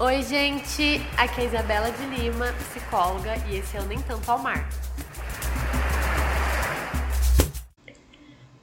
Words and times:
Oi, 0.00 0.22
gente! 0.24 1.00
Aqui 1.16 1.40
é 1.40 1.44
a 1.44 1.46
Isabela 1.46 1.88
de 1.92 2.04
Lima, 2.06 2.52
psicóloga, 2.68 3.36
e 3.48 3.58
esse 3.58 3.76
é 3.76 3.80
o 3.80 3.84
Nem 3.84 4.00
Tanto 4.00 4.28
ao 4.28 4.40
Mar. 4.40 4.68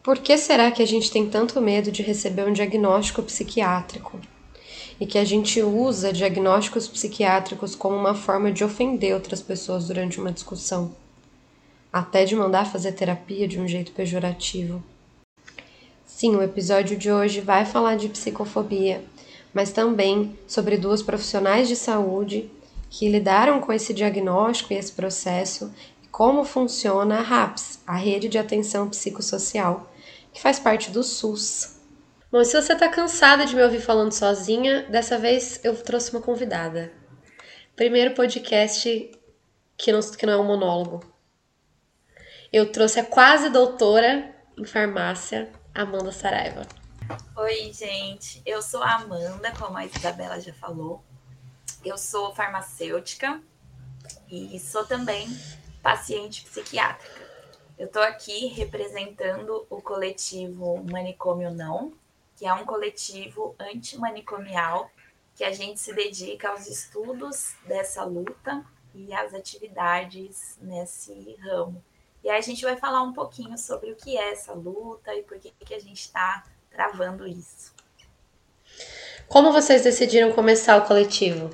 Por 0.03 0.17
que 0.17 0.37
será 0.37 0.69
que 0.71 0.83
a 0.83 0.85
gente 0.85 1.09
tem 1.09 1.29
tanto 1.29 1.61
medo 1.61 1.89
de 1.89 2.03
receber 2.03 2.45
um 2.45 2.51
diagnóstico 2.51 3.23
psiquiátrico? 3.23 4.19
E 4.99 5.05
que 5.05 5.17
a 5.17 5.23
gente 5.23 5.61
usa 5.61 6.11
diagnósticos 6.11 6.85
psiquiátricos 6.89 7.75
como 7.75 7.95
uma 7.95 8.13
forma 8.13 8.51
de 8.51 8.65
ofender 8.65 9.13
outras 9.13 9.41
pessoas 9.41 9.87
durante 9.87 10.19
uma 10.19 10.33
discussão, 10.33 10.93
até 11.93 12.25
de 12.25 12.35
mandar 12.35 12.65
fazer 12.65 12.91
terapia 12.91 13.47
de 13.47 13.57
um 13.57 13.65
jeito 13.65 13.93
pejorativo. 13.93 14.83
Sim, 16.05 16.35
o 16.35 16.43
episódio 16.43 16.97
de 16.97 17.09
hoje 17.09 17.39
vai 17.39 17.65
falar 17.65 17.95
de 17.95 18.09
psicofobia, 18.09 19.01
mas 19.53 19.71
também 19.71 20.37
sobre 20.47 20.77
duas 20.77 21.01
profissionais 21.01 21.67
de 21.67 21.75
saúde 21.75 22.49
que 22.89 23.09
lidaram 23.09 23.59
com 23.61 23.71
esse 23.71 23.93
diagnóstico 23.93 24.73
e 24.73 24.75
esse 24.75 24.91
processo 24.91 25.73
e 26.03 26.07
como 26.07 26.43
funciona 26.43 27.19
a 27.19 27.21
RAPS, 27.21 27.79
a 27.87 27.95
Rede 27.95 28.27
de 28.27 28.37
Atenção 28.37 28.89
Psicossocial, 28.89 29.91
que 30.33 30.41
faz 30.41 30.59
parte 30.59 30.91
do 30.91 31.03
SUS. 31.03 31.79
Bom, 32.31 32.43
se 32.43 32.61
você 32.61 32.73
está 32.73 32.87
cansada 32.87 33.45
de 33.45 33.55
me 33.55 33.63
ouvir 33.63 33.81
falando 33.81 34.11
sozinha, 34.11 34.83
dessa 34.83 35.17
vez 35.17 35.59
eu 35.63 35.75
trouxe 35.75 36.11
uma 36.11 36.21
convidada. 36.21 36.91
Primeiro 37.75 38.13
podcast 38.13 39.11
que 39.77 39.91
não, 39.91 39.99
que 39.99 40.25
não 40.25 40.33
é 40.33 40.37
um 40.37 40.45
monólogo. 40.45 41.01
Eu 42.53 42.71
trouxe 42.71 42.99
a 42.99 43.05
quase 43.05 43.49
doutora 43.49 44.33
em 44.57 44.65
farmácia, 44.65 45.49
Amanda 45.73 46.11
Saraiva. 46.11 46.80
Oi, 47.35 47.73
gente. 47.73 48.41
Eu 48.45 48.61
sou 48.61 48.81
a 48.81 48.95
Amanda, 48.95 49.51
como 49.57 49.77
a 49.77 49.85
Isabela 49.85 50.39
já 50.39 50.53
falou. 50.53 51.03
Eu 51.83 51.97
sou 51.97 52.33
farmacêutica 52.33 53.41
e 54.29 54.57
sou 54.59 54.85
também 54.85 55.27
paciente 55.81 56.45
psiquiátrica. 56.45 57.29
Eu 57.77 57.87
estou 57.87 58.01
aqui 58.01 58.47
representando 58.47 59.65
o 59.69 59.81
coletivo 59.81 60.83
Manicômio 60.89 61.51
Não, 61.51 61.91
que 62.37 62.45
é 62.45 62.53
um 62.53 62.65
coletivo 62.65 63.55
antimanicomial 63.59 64.89
que 65.35 65.43
a 65.43 65.51
gente 65.51 65.79
se 65.79 65.93
dedica 65.93 66.49
aos 66.49 66.67
estudos 66.67 67.55
dessa 67.65 68.03
luta 68.03 68.63
e 68.93 69.13
às 69.13 69.33
atividades 69.33 70.57
nesse 70.61 71.35
ramo. 71.41 71.83
E 72.23 72.29
aí 72.29 72.37
a 72.37 72.41
gente 72.41 72.63
vai 72.63 72.77
falar 72.77 73.01
um 73.01 73.13
pouquinho 73.13 73.57
sobre 73.57 73.91
o 73.91 73.95
que 73.95 74.17
é 74.17 74.31
essa 74.31 74.53
luta 74.53 75.13
e 75.15 75.23
por 75.23 75.39
que, 75.39 75.51
que 75.51 75.73
a 75.73 75.79
gente 75.79 76.01
está 76.01 76.45
travando 76.71 77.27
isso. 77.27 77.73
Como 79.27 79.51
vocês 79.51 79.83
decidiram 79.83 80.31
começar 80.31 80.77
o 80.77 80.85
coletivo? 80.85 81.49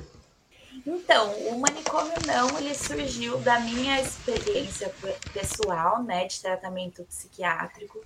Então, 0.85 1.33
o 1.49 1.59
manicômio 1.59 2.15
não, 2.25 2.57
ele 2.57 2.73
surgiu 2.73 3.37
da 3.39 3.59
minha 3.59 3.99
experiência 3.99 4.93
pessoal, 5.33 6.01
né, 6.01 6.25
de 6.25 6.39
tratamento 6.39 7.03
psiquiátrico. 7.03 8.01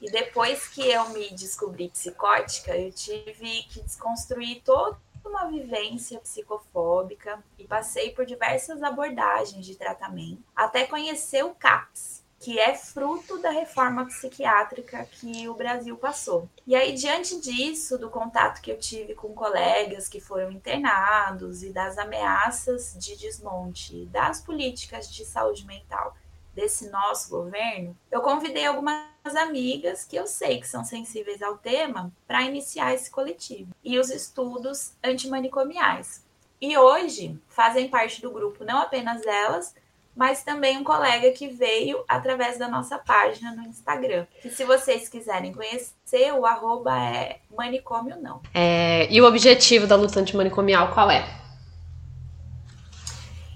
E 0.00 0.10
depois 0.10 0.66
que 0.68 0.80
eu 0.80 1.08
me 1.10 1.30
descobri 1.30 1.88
psicótica, 1.88 2.76
eu 2.76 2.90
tive 2.90 3.62
que 3.64 3.82
desconstruir 3.82 4.62
toda 4.64 4.98
uma 5.24 5.46
vivência 5.46 6.18
psicofóbica 6.18 7.42
e 7.58 7.64
passei 7.64 8.10
por 8.10 8.24
diversas 8.24 8.82
abordagens 8.82 9.64
de 9.64 9.74
tratamento, 9.74 10.42
até 10.54 10.86
conhecer 10.86 11.44
o 11.44 11.54
CAPS, 11.54 12.22
que 12.38 12.58
é 12.58 12.74
fruto 12.74 13.38
da 13.38 13.50
reforma 13.50 14.04
psiquiátrica 14.06 15.06
que 15.10 15.48
o 15.48 15.54
Brasil 15.54 15.96
passou. 15.96 16.48
E 16.66 16.74
aí, 16.74 16.92
diante 16.92 17.40
disso, 17.40 17.98
do 17.98 18.10
contato 18.10 18.60
que 18.60 18.70
eu 18.70 18.78
tive 18.78 19.14
com 19.14 19.34
colegas 19.34 20.08
que 20.08 20.20
foram 20.20 20.50
internados 20.50 21.62
e 21.62 21.70
das 21.70 21.98
ameaças 21.98 22.94
de 22.98 23.16
desmonte 23.16 24.06
das 24.06 24.40
políticas 24.40 25.08
de 25.12 25.24
saúde 25.24 25.66
mental 25.66 26.16
desse 26.54 26.88
nosso 26.88 27.28
governo, 27.28 27.96
eu 28.10 28.22
convidei 28.22 28.64
algumas 28.64 29.04
amigas 29.36 30.04
que 30.04 30.16
eu 30.16 30.26
sei 30.26 30.58
que 30.58 30.66
são 30.66 30.82
sensíveis 30.82 31.42
ao 31.42 31.58
tema 31.58 32.10
para 32.26 32.42
iniciar 32.42 32.94
esse 32.94 33.10
coletivo 33.10 33.74
e 33.84 33.98
os 33.98 34.08
estudos 34.08 34.94
antimanicomiais. 35.04 36.24
E 36.58 36.76
hoje 36.78 37.38
fazem 37.48 37.88
parte 37.88 38.22
do 38.22 38.30
grupo 38.30 38.64
não 38.64 38.78
apenas 38.78 39.26
elas, 39.26 39.74
mas 40.16 40.42
também 40.42 40.78
um 40.78 40.84
colega 40.84 41.30
que 41.32 41.46
veio 41.46 42.02
através 42.08 42.58
da 42.58 42.66
nossa 42.66 42.98
página 42.98 43.54
no 43.54 43.64
Instagram. 43.64 44.26
Que 44.40 44.48
se 44.48 44.64
vocês 44.64 45.10
quiserem 45.10 45.52
conhecer, 45.52 46.32
o 46.32 46.46
arroba 46.46 46.98
é 46.98 47.40
manicômio 47.54 48.16
não. 48.20 48.40
É, 48.54 49.06
e 49.12 49.20
o 49.20 49.26
objetivo 49.26 49.86
da 49.86 49.94
luta 49.94 50.18
antimanicomial 50.18 50.92
qual 50.94 51.10
é? 51.10 51.22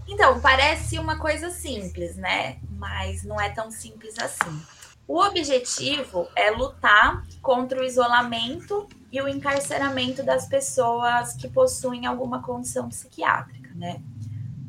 Então, 0.06 0.38
parece 0.40 0.98
uma 0.98 1.18
coisa 1.18 1.48
simples, 1.48 2.16
né? 2.16 2.58
Mas 2.68 3.24
não 3.24 3.40
é 3.40 3.48
tão 3.48 3.70
simples 3.70 4.18
assim. 4.18 4.60
O 5.08 5.18
objetivo 5.18 6.28
é 6.36 6.50
lutar 6.50 7.24
contra 7.40 7.80
o 7.80 7.84
isolamento 7.84 8.86
e 9.10 9.20
o 9.22 9.26
encarceramento 9.26 10.22
das 10.22 10.46
pessoas 10.46 11.32
que 11.34 11.48
possuem 11.48 12.06
alguma 12.06 12.42
condição 12.42 12.88
psiquiátrica, 12.88 13.70
né? 13.74 14.02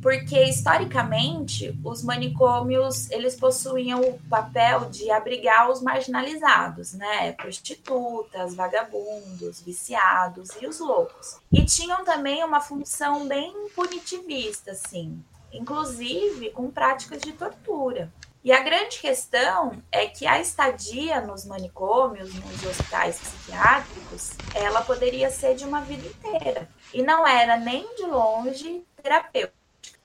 Porque 0.01 0.44
historicamente 0.45 1.79
os 1.84 2.03
manicômios 2.03 3.09
eles 3.12 3.35
possuíam 3.35 4.01
o 4.01 4.19
papel 4.28 4.89
de 4.89 5.12
abrigar 5.12 5.69
os 5.69 5.81
marginalizados, 5.81 6.94
né, 6.94 7.34
prostitutas, 7.34 8.56
vagabundos, 8.56 9.62
viciados 9.62 10.50
e 10.59 10.66
os 10.66 10.79
loucos. 10.79 11.39
E 11.51 11.63
tinham 11.63 12.03
também 12.03 12.44
uma 12.44 12.59
função 12.59 13.28
bem 13.28 13.53
punitivista, 13.75 14.72
assim, 14.72 15.23
inclusive 15.53 16.50
com 16.50 16.72
práticas 16.72 17.22
de 17.22 17.33
tortura. 17.33 18.12
E 18.44 18.51
a 18.51 18.63
grande 18.63 18.97
questão 18.97 19.83
é 19.91 20.07
que 20.07 20.25
a 20.25 20.41
estadia 20.41 21.22
nos 21.22 21.45
manicômios, 21.45 22.33
nos 22.33 22.66
hospitais 22.66 23.19
psiquiátricos, 23.19 24.31
ela 24.56 24.81
poderia 24.81 25.29
ser 25.29 25.53
de 25.53 25.63
uma 25.63 25.81
vida 25.81 26.07
inteira. 26.07 26.68
E 26.91 27.03
não 27.03 27.28
era 27.28 27.56
nem 27.57 27.95
de 27.95 28.03
longe 28.03 28.83
terapêutica 29.00 29.60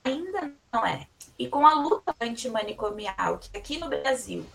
ainda 0.07 0.51
não 0.71 0.85
é. 0.85 1.07
E 1.37 1.47
com 1.47 1.65
a 1.65 1.73
luta 1.73 2.15
antimanicomial, 2.19 3.37
que 3.37 3.55
aqui 3.57 3.77
no 3.77 3.89
Brasil 3.89 4.45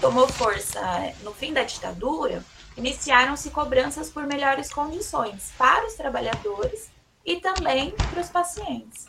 tomou 0.00 0.26
força 0.28 0.80
no 1.22 1.32
fim 1.32 1.52
da 1.52 1.62
ditadura, 1.62 2.44
iniciaram-se 2.76 3.50
cobranças 3.50 4.10
por 4.10 4.26
melhores 4.26 4.72
condições 4.72 5.52
para 5.56 5.86
os 5.86 5.94
trabalhadores 5.94 6.90
e 7.24 7.36
também 7.36 7.90
para 8.10 8.20
os 8.20 8.28
pacientes. 8.28 9.06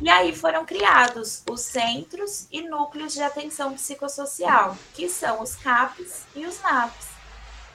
E 0.00 0.08
aí 0.08 0.34
foram 0.34 0.64
criados 0.64 1.42
os 1.48 1.60
centros 1.60 2.46
e 2.50 2.62
núcleos 2.62 3.12
de 3.12 3.22
atenção 3.22 3.74
psicossocial, 3.74 4.76
que 4.94 5.08
são 5.08 5.42
os 5.42 5.54
CAPs 5.56 6.24
e 6.34 6.46
os 6.46 6.60
NAPs, 6.62 7.08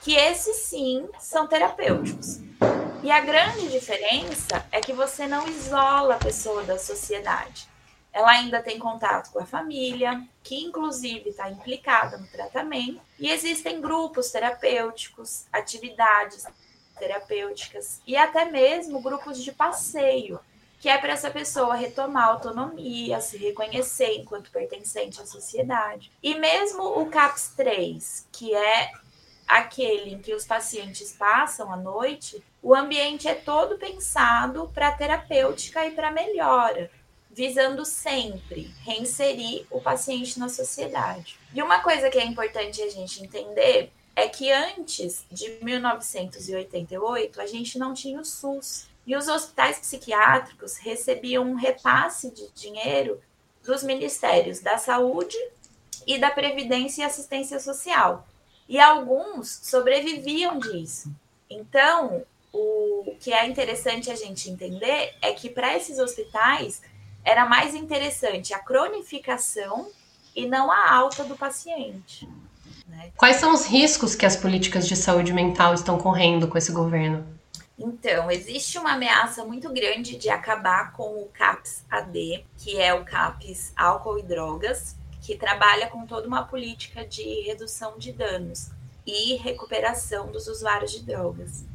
que 0.02 0.16
esses 0.16 0.58
sim 0.58 1.08
são 1.20 1.48
terapêuticos. 1.48 2.40
E 3.06 3.12
a 3.12 3.20
grande 3.20 3.68
diferença 3.68 4.66
é 4.72 4.82
que 4.82 4.92
você 4.92 5.28
não 5.28 5.48
isola 5.48 6.16
a 6.16 6.18
pessoa 6.18 6.64
da 6.64 6.80
sociedade. 6.80 7.68
Ela 8.12 8.32
ainda 8.32 8.64
tem 8.64 8.80
contato 8.80 9.32
com 9.32 9.38
a 9.38 9.46
família, 9.46 10.28
que 10.42 10.56
inclusive 10.56 11.30
está 11.30 11.48
implicada 11.48 12.18
no 12.18 12.26
tratamento, 12.26 13.00
e 13.20 13.30
existem 13.30 13.80
grupos 13.80 14.32
terapêuticos, 14.32 15.46
atividades 15.54 16.48
terapêuticas 16.98 18.02
e 18.08 18.18
até 18.18 18.46
mesmo 18.46 19.00
grupos 19.00 19.38
de 19.38 19.52
passeio, 19.52 20.40
que 20.80 20.90
é 20.90 20.98
para 20.98 21.14
essa 21.14 21.30
pessoa 21.30 21.76
retomar 21.76 22.24
a 22.24 22.32
autonomia, 22.32 23.22
se 23.22 23.38
reconhecer 23.38 24.16
enquanto 24.16 24.50
pertencente 24.50 25.22
à 25.22 25.28
sociedade. 25.28 26.12
E 26.24 26.34
mesmo 26.34 26.82
o 26.84 27.06
CAPS 27.06 27.54
3, 27.56 28.28
que 28.32 28.56
é 28.56 28.92
aquele 29.48 30.14
em 30.14 30.20
que 30.20 30.34
os 30.34 30.46
pacientes 30.46 31.12
passam 31.12 31.72
a 31.72 31.78
noite, 31.78 32.44
o 32.62 32.74
ambiente 32.74 33.28
é 33.28 33.36
todo 33.36 33.78
pensado 33.78 34.72
para 34.74 34.92
terapêutica 34.92 35.86
e 35.86 35.92
para 35.92 36.12
melhora, 36.12 36.90
visando 37.32 37.86
sempre 37.86 38.74
reinserir 38.84 39.66
o 39.70 39.80
paciente 39.82 40.40
na 40.40 40.50
sociedade. 40.50 41.38
E 41.54 41.62
uma 41.62 41.80
coisa 41.80 42.10
que 42.10 42.18
é 42.18 42.26
importante 42.26 42.82
a 42.82 42.90
gente 42.90 43.24
entender 43.24 43.92
é 44.16 44.28
que 44.28 44.52
antes 44.52 45.26
de 45.30 45.60
1988 45.62 47.42
a 47.42 47.46
gente 47.46 47.78
não 47.78 47.94
tinha 47.94 48.20
o 48.20 48.26
SUS 48.26 48.88
e 49.06 49.16
os 49.16 49.28
hospitais 49.28 49.78
psiquiátricos 49.78 50.78
recebiam 50.78 51.44
um 51.44 51.56
repasse 51.56 52.32
de 52.32 52.50
dinheiro 52.56 53.22
dos 53.64 53.84
ministérios 53.84 54.60
da 54.60 54.78
Saúde 54.78 55.38
e 56.08 56.18
da 56.18 56.32
Previdência 56.32 57.02
e 57.02 57.06
Assistência 57.06 57.60
Social. 57.60 58.26
E 58.68 58.80
alguns 58.80 59.60
sobreviviam 59.64 60.58
disso. 60.60 61.12
Então, 61.50 62.24
o 62.52 63.16
que 63.20 63.34
é 63.34 63.48
interessante 63.48 64.10
a 64.10 64.16
gente 64.16 64.50
entender 64.50 65.14
é 65.22 65.34
que 65.34 65.50
para 65.50 65.76
esses 65.76 66.00
hospitais 66.00 66.82
era 67.24 67.46
mais 67.46 67.76
interessante 67.76 68.54
a 68.54 68.60
cronificação 68.60 69.90
e 70.36 70.46
não 70.46 70.72
a 70.72 70.92
alta 70.92 71.24
do 71.24 71.36
paciente. 71.36 72.28
Né? 72.88 73.12
Quais 73.18 73.38
são 73.38 73.54
os 73.54 73.66
riscos 73.66 74.16
que 74.16 74.26
as 74.26 74.36
políticas 74.36 74.88
de 74.88 74.96
saúde 74.96 75.34
mental 75.34 75.74
estão 75.74 75.98
correndo 75.98 76.48
com 76.48 76.58
esse 76.58 76.72
governo? 76.72 77.26
Então, 77.78 78.32
existe 78.32 78.78
uma 78.78 78.94
ameaça 78.94 79.44
muito 79.44 79.70
grande 79.74 80.16
de 80.16 80.30
acabar 80.30 80.94
com 80.94 81.22
o 81.22 81.30
CAPS-AD, 81.34 82.46
que 82.58 82.80
é 82.80 82.94
o 82.94 83.04
CAPS 83.04 83.74
Álcool 83.76 84.20
e 84.20 84.24
Drogas, 84.24 84.96
que 85.26 85.36
trabalha 85.36 85.88
com 85.88 86.06
toda 86.06 86.28
uma 86.28 86.44
política 86.44 87.04
de 87.04 87.42
redução 87.42 87.98
de 87.98 88.12
danos 88.12 88.70
e 89.08 89.36
recuperação 89.38 90.32
dos 90.32 90.48
usuários 90.48 90.92
de 90.92 91.04
drogas. 91.04 91.66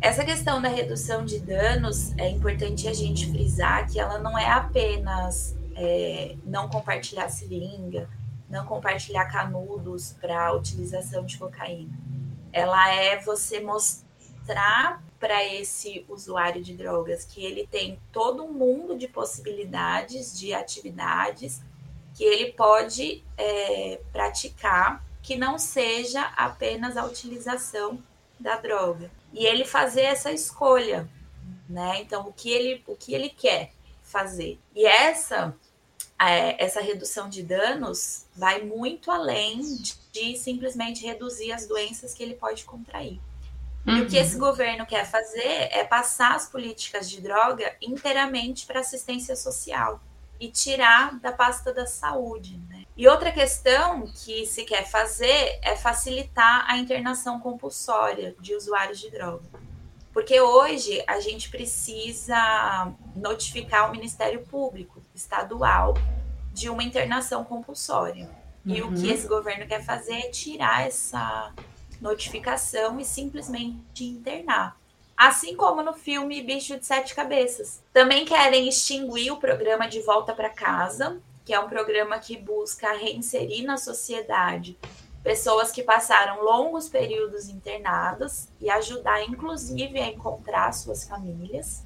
Essa 0.00 0.24
questão 0.24 0.62
da 0.62 0.68
redução 0.68 1.24
de 1.24 1.40
danos 1.40 2.16
é 2.16 2.28
importante 2.28 2.86
a 2.86 2.92
gente 2.92 3.28
frisar 3.28 3.90
que 3.90 3.98
ela 3.98 4.20
não 4.20 4.38
é 4.38 4.48
apenas 4.48 5.56
é, 5.74 6.36
não 6.44 6.68
compartilhar 6.68 7.28
seringa, 7.28 8.08
não 8.48 8.64
compartilhar 8.64 9.24
canudos 9.24 10.12
para 10.20 10.54
utilização 10.54 11.26
de 11.26 11.36
cocaína. 11.38 11.98
Ela 12.52 12.94
é 12.94 13.20
você 13.20 13.58
mostrar 13.58 15.02
para 15.18 15.44
esse 15.44 16.04
usuário 16.08 16.62
de 16.62 16.76
drogas 16.76 17.24
que 17.24 17.44
ele 17.44 17.66
tem 17.66 17.98
todo 18.12 18.44
um 18.44 18.52
mundo 18.52 18.96
de 18.96 19.08
possibilidades, 19.08 20.38
de 20.38 20.54
atividades 20.54 21.62
que 22.16 22.24
ele 22.24 22.52
pode 22.52 23.22
é, 23.36 24.00
praticar 24.10 25.04
que 25.22 25.36
não 25.36 25.58
seja 25.58 26.22
apenas 26.36 26.96
a 26.96 27.04
utilização 27.04 28.02
da 28.40 28.56
droga. 28.56 29.10
E 29.32 29.44
ele 29.44 29.64
fazer 29.64 30.02
essa 30.02 30.32
escolha, 30.32 31.08
né? 31.68 32.00
Então, 32.00 32.26
o 32.26 32.32
que 32.32 32.50
ele, 32.50 32.82
o 32.86 32.96
que 32.96 33.12
ele 33.12 33.28
quer 33.28 33.72
fazer. 34.02 34.58
E 34.74 34.86
essa 34.86 35.54
é, 36.18 36.64
essa 36.64 36.80
redução 36.80 37.28
de 37.28 37.42
danos 37.42 38.24
vai 38.34 38.62
muito 38.62 39.10
além 39.10 39.60
de, 40.12 40.38
simplesmente 40.38 41.04
reduzir 41.04 41.52
as 41.52 41.66
doenças 41.66 42.14
que 42.14 42.22
ele 42.22 42.34
pode 42.34 42.64
contrair. 42.64 43.20
Uhum. 43.86 43.98
E 43.98 44.00
o 44.00 44.08
que 44.08 44.16
esse 44.16 44.34
uhum. 44.34 44.40
governo 44.40 44.86
quer 44.86 45.04
fazer 45.04 45.68
é 45.70 45.84
passar 45.84 46.34
as 46.34 46.48
políticas 46.48 47.10
de 47.10 47.20
droga 47.20 47.76
inteiramente 47.82 48.64
para 48.64 48.80
assistência 48.80 49.36
social 49.36 50.00
e 50.40 50.50
tirar 50.50 51.18
da 51.20 51.32
pasta 51.32 51.72
da 51.72 51.86
saúde. 51.86 52.60
Né? 52.68 52.84
E 52.96 53.06
outra 53.08 53.30
questão 53.32 54.06
que 54.06 54.46
se 54.46 54.64
quer 54.64 54.88
fazer 54.88 55.58
é 55.62 55.76
facilitar 55.76 56.64
a 56.68 56.76
internação 56.78 57.40
compulsória 57.40 58.34
de 58.40 58.54
usuários 58.54 58.98
de 58.98 59.10
droga. 59.10 59.44
Porque 60.12 60.40
hoje 60.40 61.02
a 61.06 61.20
gente 61.20 61.50
precisa 61.50 62.92
notificar 63.14 63.88
o 63.88 63.92
Ministério 63.92 64.46
Público 64.46 65.02
estadual 65.14 65.94
de 66.52 66.70
uma 66.70 66.82
internação 66.82 67.44
compulsória. 67.44 68.24
Uhum. 68.64 68.74
E 68.74 68.82
o 68.82 68.92
que 68.92 69.06
uhum. 69.06 69.12
esse 69.12 69.28
governo 69.28 69.66
quer 69.66 69.84
fazer 69.84 70.14
é 70.14 70.30
tirar 70.30 70.86
essa 70.86 71.52
notificação 72.00 72.98
e 72.98 73.04
simplesmente 73.04 74.04
internar. 74.04 74.76
Assim 75.16 75.56
como 75.56 75.82
no 75.82 75.94
filme 75.94 76.42
Bicho 76.42 76.78
de 76.78 76.84
Sete 76.84 77.14
Cabeças. 77.14 77.82
Também 77.92 78.24
querem 78.26 78.68
extinguir 78.68 79.30
o 79.30 79.38
programa 79.38 79.88
de 79.88 80.00
volta 80.02 80.34
para 80.34 80.50
casa, 80.50 81.18
que 81.44 81.54
é 81.54 81.60
um 81.60 81.68
programa 81.68 82.18
que 82.18 82.36
busca 82.36 82.92
reinserir 82.92 83.64
na 83.64 83.78
sociedade 83.78 84.76
pessoas 85.22 85.72
que 85.72 85.82
passaram 85.82 86.44
longos 86.44 86.88
períodos 86.88 87.48
internadas 87.48 88.48
e 88.60 88.70
ajudar, 88.70 89.24
inclusive, 89.24 89.98
a 89.98 90.08
encontrar 90.08 90.70
suas 90.72 91.02
famílias. 91.02 91.84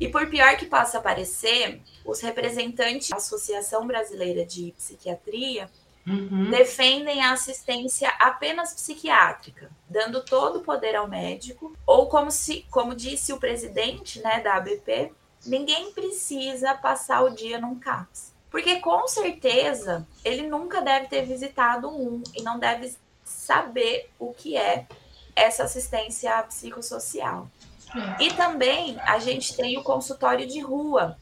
E 0.00 0.08
por 0.08 0.28
pior 0.28 0.56
que 0.56 0.66
possa 0.66 1.00
parecer, 1.00 1.80
os 2.04 2.20
representantes 2.20 3.10
da 3.10 3.16
Associação 3.16 3.86
Brasileira 3.86 4.44
de 4.44 4.72
Psiquiatria 4.72 5.70
uhum. 6.08 6.50
defendem 6.50 7.22
a 7.22 7.32
assistência 7.32 8.08
apenas 8.18 8.74
psiquiátrica, 8.74 9.70
dando 9.88 10.24
todo 10.24 10.58
o 10.58 10.62
poder 10.62 10.96
ao 10.96 11.08
médico, 11.08 11.76
ou 11.86 12.06
como 12.06 12.30
se, 12.30 12.66
como 12.70 12.94
disse 12.94 13.32
o 13.32 13.38
presidente, 13.38 14.20
né, 14.20 14.40
da 14.40 14.56
ABP, 14.56 15.12
ninguém 15.46 15.92
precisa 15.92 16.74
passar 16.74 17.22
o 17.22 17.30
dia 17.30 17.60
num 17.60 17.78
CAPS. 17.78 18.32
Porque 18.50 18.80
com 18.80 19.06
certeza 19.06 20.06
ele 20.24 20.46
nunca 20.48 20.80
deve 20.80 21.08
ter 21.08 21.22
visitado 21.26 21.88
um 21.88 22.22
e 22.34 22.42
não 22.42 22.58
deve 22.58 22.94
saber 23.22 24.10
o 24.18 24.32
que 24.32 24.56
é 24.56 24.86
essa 25.36 25.64
assistência 25.64 26.42
psicossocial. 26.44 27.48
É. 27.94 28.24
E 28.24 28.34
também 28.34 28.98
a 29.00 29.18
gente 29.18 29.56
tem 29.56 29.78
o 29.78 29.82
consultório 29.82 30.46
de 30.46 30.60
rua, 30.60 31.16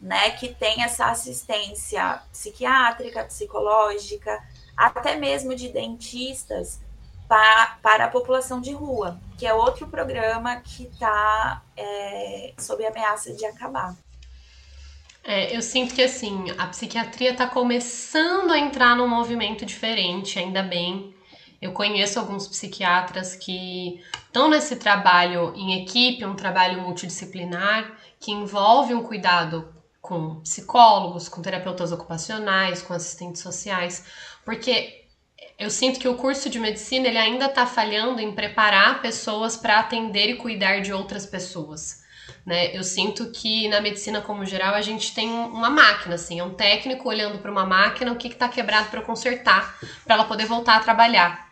né, 0.00 0.30
que 0.30 0.48
tem 0.48 0.82
essa 0.82 1.06
assistência 1.06 2.22
psiquiátrica, 2.32 3.24
psicológica, 3.24 4.42
até 4.76 5.16
mesmo 5.16 5.54
de 5.54 5.68
dentistas 5.68 6.80
para, 7.28 7.78
para 7.82 8.04
a 8.06 8.08
população 8.08 8.60
de 8.60 8.72
rua, 8.72 9.20
que 9.38 9.46
é 9.46 9.52
outro 9.52 9.86
programa 9.86 10.56
que 10.56 10.84
está 10.84 11.62
é, 11.76 12.54
sob 12.58 12.84
ameaça 12.84 13.32
de 13.34 13.44
acabar. 13.44 13.94
É, 15.22 15.54
eu 15.54 15.60
sinto 15.60 15.94
que 15.94 16.02
assim, 16.02 16.46
a 16.56 16.66
psiquiatria 16.66 17.32
está 17.32 17.46
começando 17.46 18.50
a 18.52 18.58
entrar 18.58 18.96
num 18.96 19.06
movimento 19.06 19.66
diferente, 19.66 20.38
ainda 20.38 20.62
bem. 20.62 21.14
Eu 21.60 21.72
conheço 21.72 22.18
alguns 22.18 22.48
psiquiatras 22.48 23.36
que 23.36 24.02
estão 24.24 24.48
nesse 24.48 24.76
trabalho 24.76 25.52
em 25.54 25.82
equipe, 25.82 26.24
um 26.24 26.34
trabalho 26.34 26.80
multidisciplinar, 26.80 27.98
que 28.18 28.32
envolve 28.32 28.94
um 28.94 29.02
cuidado 29.02 29.68
com 30.00 30.40
psicólogos, 30.40 31.28
com 31.28 31.42
terapeutas 31.42 31.92
ocupacionais, 31.92 32.82
com 32.82 32.94
assistentes 32.94 33.42
sociais, 33.42 34.04
porque 34.44 35.04
eu 35.58 35.68
sinto 35.70 36.00
que 36.00 36.08
o 36.08 36.14
curso 36.14 36.48
de 36.48 36.58
medicina 36.58 37.06
ele 37.06 37.18
ainda 37.18 37.44
está 37.44 37.66
falhando 37.66 38.20
em 38.20 38.32
preparar 38.32 39.02
pessoas 39.02 39.56
para 39.56 39.78
atender 39.78 40.30
e 40.30 40.36
cuidar 40.36 40.80
de 40.80 40.92
outras 40.92 41.26
pessoas. 41.26 42.00
Né? 42.46 42.74
Eu 42.74 42.82
sinto 42.82 43.30
que 43.30 43.68
na 43.68 43.80
medicina 43.80 44.22
como 44.22 44.46
geral 44.46 44.74
a 44.74 44.80
gente 44.80 45.14
tem 45.14 45.28
uma 45.28 45.68
máquina, 45.68 46.14
assim, 46.14 46.40
é 46.40 46.44
um 46.44 46.54
técnico 46.54 47.08
olhando 47.08 47.38
para 47.38 47.50
uma 47.50 47.66
máquina 47.66 48.10
o 48.10 48.16
que 48.16 48.28
está 48.28 48.48
quebrado 48.48 48.88
para 48.88 49.02
consertar, 49.02 49.78
para 50.04 50.14
ela 50.14 50.24
poder 50.24 50.46
voltar 50.46 50.76
a 50.76 50.80
trabalhar. 50.80 51.50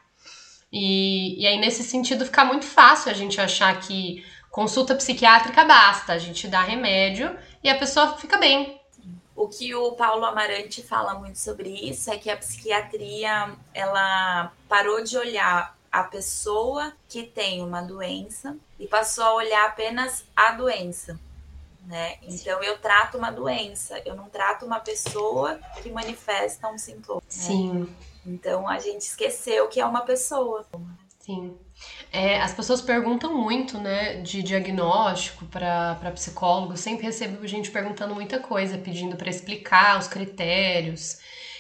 E, 0.72 1.42
e 1.42 1.46
aí 1.46 1.58
nesse 1.58 1.82
sentido 1.82 2.24
fica 2.24 2.44
muito 2.44 2.64
fácil 2.64 3.10
a 3.10 3.14
gente 3.14 3.40
achar 3.40 3.78
que 3.80 4.24
consulta 4.50 4.94
psiquiátrica 4.94 5.64
basta, 5.64 6.14
a 6.14 6.18
gente 6.18 6.48
dá 6.48 6.62
remédio 6.62 7.36
e 7.62 7.68
a 7.68 7.78
pessoa 7.78 8.16
fica 8.16 8.38
bem. 8.38 8.80
O 9.34 9.48
que 9.48 9.74
o 9.74 9.92
Paulo 9.92 10.24
Amarante 10.24 10.82
fala 10.82 11.14
muito 11.14 11.38
sobre 11.38 11.70
isso 11.70 12.10
é 12.10 12.18
que 12.18 12.28
a 12.28 12.36
psiquiatria 12.36 13.54
ela 13.72 14.52
parou 14.68 15.02
de 15.02 15.16
olhar 15.16 15.76
a 15.90 16.02
pessoa 16.02 16.92
que 17.08 17.22
tem 17.22 17.62
uma 17.62 17.80
doença 17.80 18.56
e 18.78 18.86
passou 18.86 19.24
a 19.24 19.34
olhar 19.34 19.66
apenas 19.66 20.24
a 20.34 20.52
doença. 20.52 21.18
Né? 21.86 22.18
Então 22.22 22.62
eu 22.62 22.78
trato 22.78 23.16
uma 23.16 23.30
doença, 23.30 23.98
eu 24.04 24.14
não 24.14 24.28
trato 24.28 24.66
uma 24.66 24.80
pessoa 24.80 25.58
que 25.82 25.90
manifesta 25.90 26.68
um 26.68 26.76
sintoma. 26.76 27.20
Né? 27.20 27.26
Sim. 27.28 27.96
Então 28.26 28.68
a 28.68 28.78
gente 28.78 29.02
esqueceu 29.02 29.68
que 29.68 29.80
é 29.80 29.86
uma 29.86 30.02
pessoa. 30.02 30.66
Sim. 31.28 31.58
É, 32.10 32.40
as 32.40 32.54
pessoas 32.54 32.80
perguntam 32.80 33.36
muito, 33.36 33.76
né, 33.76 34.14
de 34.22 34.42
diagnóstico 34.42 35.44
para 35.44 36.10
psicólogo. 36.14 36.74
Sempre 36.74 37.04
recebo 37.04 37.46
gente 37.46 37.70
perguntando 37.70 38.14
muita 38.14 38.38
coisa, 38.38 38.78
pedindo 38.78 39.14
para 39.14 39.28
explicar 39.28 39.98
os 39.98 40.08
critérios. 40.08 41.18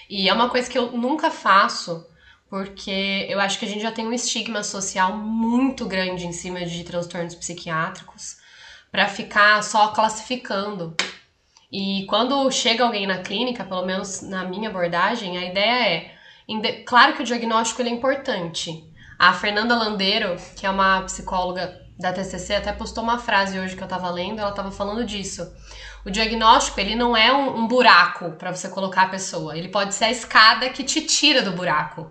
E 0.08 0.26
é 0.26 0.32
uma 0.32 0.48
coisa 0.48 0.70
que 0.70 0.78
eu 0.78 0.92
nunca 0.92 1.30
faço, 1.30 2.06
porque 2.48 3.26
eu 3.28 3.38
acho 3.38 3.58
que 3.58 3.66
a 3.66 3.68
gente 3.68 3.82
já 3.82 3.92
tem 3.92 4.06
um 4.06 4.12
estigma 4.14 4.62
social 4.62 5.14
muito 5.14 5.84
grande 5.84 6.26
em 6.26 6.32
cima 6.32 6.64
de 6.64 6.82
transtornos 6.82 7.34
psiquiátricos 7.34 8.38
para 8.90 9.06
ficar 9.06 9.62
só 9.62 9.88
classificando. 9.88 10.96
E 11.70 12.06
quando 12.08 12.50
chega 12.50 12.84
alguém 12.84 13.06
na 13.06 13.18
clínica, 13.18 13.64
pelo 13.66 13.84
menos 13.84 14.22
na 14.22 14.44
minha 14.44 14.70
abordagem, 14.70 15.36
a 15.36 15.44
ideia 15.44 16.10
é, 16.48 16.82
claro 16.86 17.14
que 17.14 17.20
o 17.20 17.26
diagnóstico 17.26 17.82
ele 17.82 17.90
é 17.90 17.92
importante, 17.92 18.88
a 19.18 19.32
Fernanda 19.32 19.74
Landeiro, 19.74 20.36
que 20.54 20.64
é 20.64 20.70
uma 20.70 21.02
psicóloga 21.02 21.80
da 21.98 22.12
TCC, 22.12 22.54
até 22.54 22.72
postou 22.72 23.02
uma 23.02 23.18
frase 23.18 23.58
hoje 23.58 23.74
que 23.74 23.82
eu 23.82 23.86
estava 23.86 24.08
lendo, 24.10 24.38
ela 24.38 24.50
estava 24.50 24.70
falando 24.70 25.04
disso. 25.04 25.52
O 26.06 26.10
diagnóstico, 26.10 26.78
ele 26.78 26.94
não 26.94 27.16
é 27.16 27.32
um, 27.32 27.58
um 27.58 27.66
buraco 27.66 28.30
para 28.32 28.54
você 28.54 28.68
colocar 28.68 29.02
a 29.02 29.08
pessoa, 29.08 29.58
ele 29.58 29.68
pode 29.68 29.94
ser 29.94 30.04
a 30.04 30.10
escada 30.10 30.68
que 30.68 30.84
te 30.84 31.00
tira 31.00 31.42
do 31.42 31.50
buraco. 31.50 32.10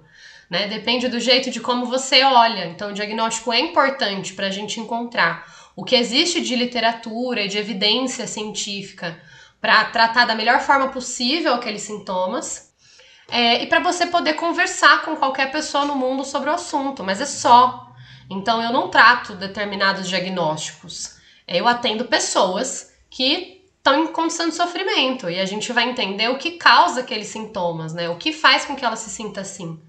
Né? 0.50 0.68
Depende 0.68 1.08
do 1.08 1.20
jeito 1.20 1.50
de 1.50 1.62
como 1.62 1.86
você 1.86 2.24
olha. 2.24 2.66
Então, 2.66 2.90
o 2.90 2.94
diagnóstico 2.94 3.52
é 3.52 3.60
importante 3.60 4.34
para 4.34 4.48
a 4.48 4.52
gente 4.52 4.80
encontrar 4.80 5.46
o 5.76 5.84
que 5.84 5.96
existe 5.96 6.42
de 6.42 6.56
literatura 6.56 7.42
e 7.42 7.48
de 7.48 7.58
evidência 7.58 8.28
científica 8.28 9.18
para 9.62 9.86
tratar 9.86 10.26
da 10.26 10.36
melhor 10.36 10.60
forma 10.60 10.90
possível 10.90 11.54
aqueles 11.54 11.82
sintomas 11.82 12.67
é, 13.30 13.64
e 13.64 13.68
para 13.68 13.80
você 13.80 14.06
poder 14.06 14.34
conversar 14.34 15.02
com 15.04 15.16
qualquer 15.16 15.52
pessoa 15.52 15.86
no 15.86 15.96
mundo 15.96 16.24
sobre 16.24 16.50
o 16.50 16.54
assunto, 16.54 17.04
mas 17.04 17.20
é 17.20 17.26
só. 17.26 17.92
Então 18.30 18.62
eu 18.62 18.72
não 18.72 18.90
trato 18.90 19.36
determinados 19.36 20.08
diagnósticos. 20.08 21.18
Eu 21.48 21.68
atendo 21.68 22.06
pessoas 22.06 22.94
que 23.10 23.64
estão 23.78 24.04
em 24.04 24.08
condição 24.08 24.50
de 24.50 24.56
sofrimento 24.56 25.30
e 25.30 25.40
a 25.40 25.46
gente 25.46 25.72
vai 25.72 25.90
entender 25.90 26.30
o 26.30 26.38
que 26.38 26.52
causa 26.52 27.02
aqueles 27.02 27.28
sintomas, 27.28 27.94
né? 27.94 28.10
O 28.10 28.18
que 28.18 28.34
faz 28.34 28.66
com 28.66 28.76
que 28.76 28.84
ela 28.84 28.98
se 28.98 29.10
sinta 29.10 29.42
assim. 29.42 29.80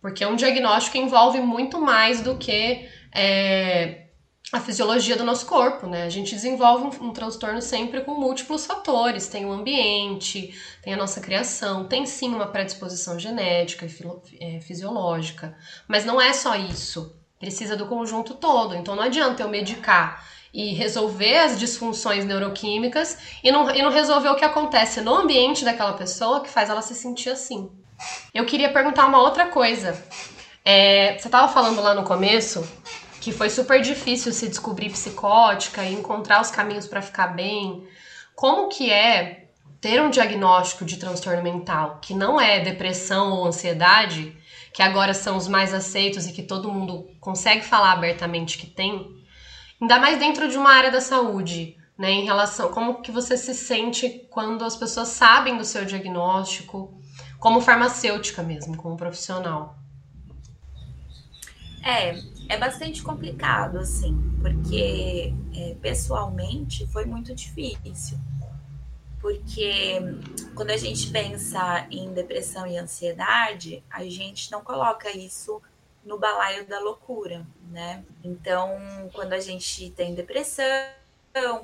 Porque 0.00 0.24
um 0.24 0.36
diagnóstico 0.36 0.96
envolve 0.96 1.40
muito 1.40 1.80
mais 1.80 2.20
do 2.20 2.36
que 2.36 2.88
é, 3.12 4.06
a 4.52 4.58
fisiologia 4.58 5.16
do 5.16 5.22
nosso 5.22 5.46
corpo, 5.46 5.86
né? 5.86 6.02
A 6.02 6.08
gente 6.08 6.34
desenvolve 6.34 6.84
um, 6.84 7.08
um, 7.08 7.12
transtorno 7.12 7.62
sempre 7.62 8.00
com 8.00 8.14
múltiplos 8.14 8.66
fatores. 8.66 9.28
Tem 9.28 9.44
o 9.44 9.52
ambiente, 9.52 10.52
tem 10.82 10.92
a 10.92 10.96
nossa 10.96 11.20
criação, 11.20 11.86
tem 11.86 12.04
sim 12.04 12.34
uma 12.34 12.46
predisposição 12.46 13.18
genética 13.18 13.86
e 13.86 13.88
filo, 13.88 14.22
é, 14.40 14.60
fisiológica. 14.60 15.56
Mas 15.86 16.04
não 16.04 16.20
é 16.20 16.32
só 16.32 16.56
isso. 16.56 17.16
Precisa 17.38 17.76
do 17.76 17.86
conjunto 17.86 18.34
todo. 18.34 18.74
Então 18.74 18.96
não 18.96 19.04
adianta 19.04 19.42
eu 19.42 19.48
medicar 19.48 20.26
e 20.52 20.74
resolver 20.74 21.38
as 21.38 21.58
disfunções 21.58 22.24
neuroquímicas 22.24 23.18
e 23.44 23.52
não, 23.52 23.70
e 23.70 23.80
não 23.82 23.90
resolver 23.90 24.30
o 24.30 24.34
que 24.34 24.44
acontece 24.44 25.00
no 25.00 25.14
ambiente 25.14 25.64
daquela 25.64 25.92
pessoa 25.92 26.40
que 26.40 26.50
faz 26.50 26.68
ela 26.68 26.82
se 26.82 26.96
sentir 26.96 27.30
assim. 27.30 27.70
Eu 28.34 28.44
queria 28.44 28.72
perguntar 28.72 29.06
uma 29.06 29.20
outra 29.20 29.46
coisa. 29.46 30.02
É, 30.64 31.16
você 31.16 31.28
estava 31.28 31.46
falando 31.52 31.80
lá 31.80 31.94
no 31.94 32.02
começo 32.02 32.68
que 33.20 33.32
foi 33.32 33.50
super 33.50 33.82
difícil 33.82 34.32
se 34.32 34.48
descobrir 34.48 34.90
psicótica 34.90 35.84
e 35.84 35.92
encontrar 35.92 36.40
os 36.40 36.50
caminhos 36.50 36.86
para 36.86 37.02
ficar 37.02 37.28
bem. 37.28 37.86
Como 38.34 38.68
que 38.68 38.90
é 38.90 39.48
ter 39.80 40.00
um 40.00 40.10
diagnóstico 40.10 40.84
de 40.84 40.96
transtorno 40.96 41.42
mental, 41.42 41.98
que 42.00 42.14
não 42.14 42.40
é 42.40 42.60
depressão 42.60 43.32
ou 43.32 43.46
ansiedade, 43.46 44.36
que 44.72 44.82
agora 44.82 45.12
são 45.12 45.36
os 45.36 45.48
mais 45.48 45.74
aceitos 45.74 46.26
e 46.26 46.32
que 46.32 46.42
todo 46.42 46.72
mundo 46.72 47.08
consegue 47.20 47.64
falar 47.64 47.92
abertamente 47.92 48.58
que 48.58 48.66
tem, 48.66 49.06
ainda 49.80 49.98
mais 49.98 50.18
dentro 50.18 50.48
de 50.48 50.56
uma 50.56 50.70
área 50.70 50.90
da 50.90 51.00
saúde, 51.00 51.76
né, 51.98 52.10
em 52.10 52.24
relação 52.24 52.70
como 52.70 53.02
que 53.02 53.10
você 53.10 53.36
se 53.36 53.54
sente 53.54 54.26
quando 54.30 54.64
as 54.64 54.76
pessoas 54.76 55.08
sabem 55.08 55.58
do 55.58 55.64
seu 55.64 55.84
diagnóstico, 55.84 56.98
como 57.38 57.60
farmacêutica 57.60 58.42
mesmo, 58.42 58.76
como 58.76 58.96
profissional. 58.96 59.76
É, 61.82 62.14
é 62.50 62.58
bastante 62.58 63.00
complicado, 63.00 63.78
assim, 63.78 64.12
porque 64.42 65.32
é, 65.54 65.76
pessoalmente 65.80 66.84
foi 66.88 67.04
muito 67.04 67.32
difícil. 67.32 68.18
Porque 69.20 70.00
quando 70.56 70.70
a 70.70 70.76
gente 70.76 71.10
pensa 71.12 71.86
em 71.92 72.12
depressão 72.12 72.66
e 72.66 72.76
ansiedade, 72.76 73.84
a 73.88 74.02
gente 74.04 74.50
não 74.50 74.62
coloca 74.62 75.16
isso 75.16 75.62
no 76.04 76.18
balaio 76.18 76.66
da 76.66 76.80
loucura, 76.80 77.46
né? 77.70 78.04
Então, 78.24 78.68
quando 79.14 79.32
a 79.32 79.38
gente 79.38 79.90
tem 79.90 80.12
depressão, 80.16 80.64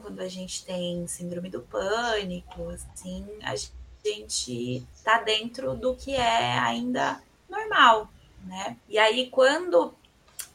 quando 0.01 0.21
a 0.21 0.29
gente 0.29 0.65
tem 0.65 1.05
síndrome 1.09 1.51
do 1.51 1.63
pânico, 1.63 2.71
assim, 2.71 3.27
a 3.43 3.55
gente 4.05 4.87
tá 5.03 5.21
dentro 5.21 5.75
do 5.75 5.97
que 5.97 6.15
é 6.15 6.57
ainda 6.59 7.21
normal, 7.49 8.09
né? 8.45 8.77
E 8.89 8.99
aí, 8.99 9.29
quando 9.31 9.93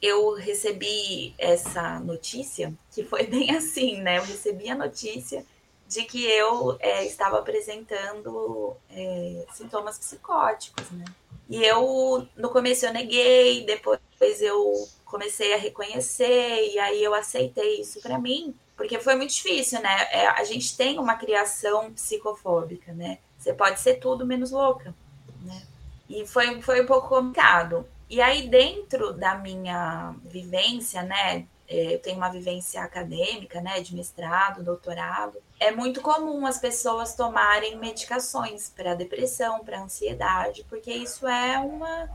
eu 0.01 0.33
recebi 0.33 1.35
essa 1.37 1.99
notícia, 1.99 2.73
que 2.91 3.03
foi 3.03 3.27
bem 3.27 3.55
assim, 3.55 4.01
né? 4.01 4.17
Eu 4.17 4.23
recebi 4.23 4.69
a 4.69 4.75
notícia 4.75 5.45
de 5.87 6.03
que 6.03 6.25
eu 6.25 6.77
é, 6.79 7.05
estava 7.05 7.39
apresentando 7.39 8.75
é, 8.89 9.45
sintomas 9.53 9.99
psicóticos, 9.99 10.89
né? 10.91 11.05
E 11.49 11.63
eu, 11.65 12.25
no 12.37 12.49
começo 12.49 12.85
eu 12.85 12.93
neguei, 12.93 13.65
depois 13.65 13.99
eu 14.41 14.87
comecei 15.03 15.53
a 15.53 15.57
reconhecer, 15.57 16.71
e 16.71 16.79
aí 16.79 17.03
eu 17.03 17.13
aceitei 17.13 17.81
isso 17.81 17.99
para 17.99 18.17
mim, 18.17 18.55
porque 18.77 18.97
foi 18.99 19.15
muito 19.15 19.33
difícil, 19.33 19.81
né? 19.81 20.07
É, 20.11 20.27
a 20.27 20.45
gente 20.45 20.77
tem 20.77 20.97
uma 20.97 21.15
criação 21.15 21.91
psicofóbica, 21.91 22.93
né? 22.93 23.17
Você 23.37 23.53
pode 23.53 23.81
ser 23.81 23.95
tudo 23.95 24.25
menos 24.25 24.51
louca, 24.51 24.95
né? 25.41 25.61
E 26.09 26.25
foi, 26.25 26.61
foi 26.61 26.81
um 26.81 26.85
pouco 26.85 27.09
complicado. 27.09 27.85
E 28.11 28.19
aí, 28.19 28.49
dentro 28.49 29.13
da 29.13 29.35
minha 29.35 30.13
vivência, 30.25 31.01
né, 31.01 31.47
é, 31.65 31.93
eu 31.93 31.99
tenho 31.99 32.17
uma 32.17 32.27
vivência 32.27 32.81
acadêmica, 32.81 33.61
né, 33.61 33.79
de 33.79 33.95
mestrado, 33.95 34.61
doutorado, 34.61 35.41
é 35.57 35.71
muito 35.71 36.01
comum 36.01 36.45
as 36.45 36.57
pessoas 36.57 37.15
tomarem 37.15 37.77
medicações 37.77 38.69
para 38.69 38.95
depressão, 38.95 39.63
para 39.63 39.81
ansiedade, 39.81 40.65
porque 40.67 40.91
isso 40.91 41.25
é 41.25 41.57
uma 41.57 42.09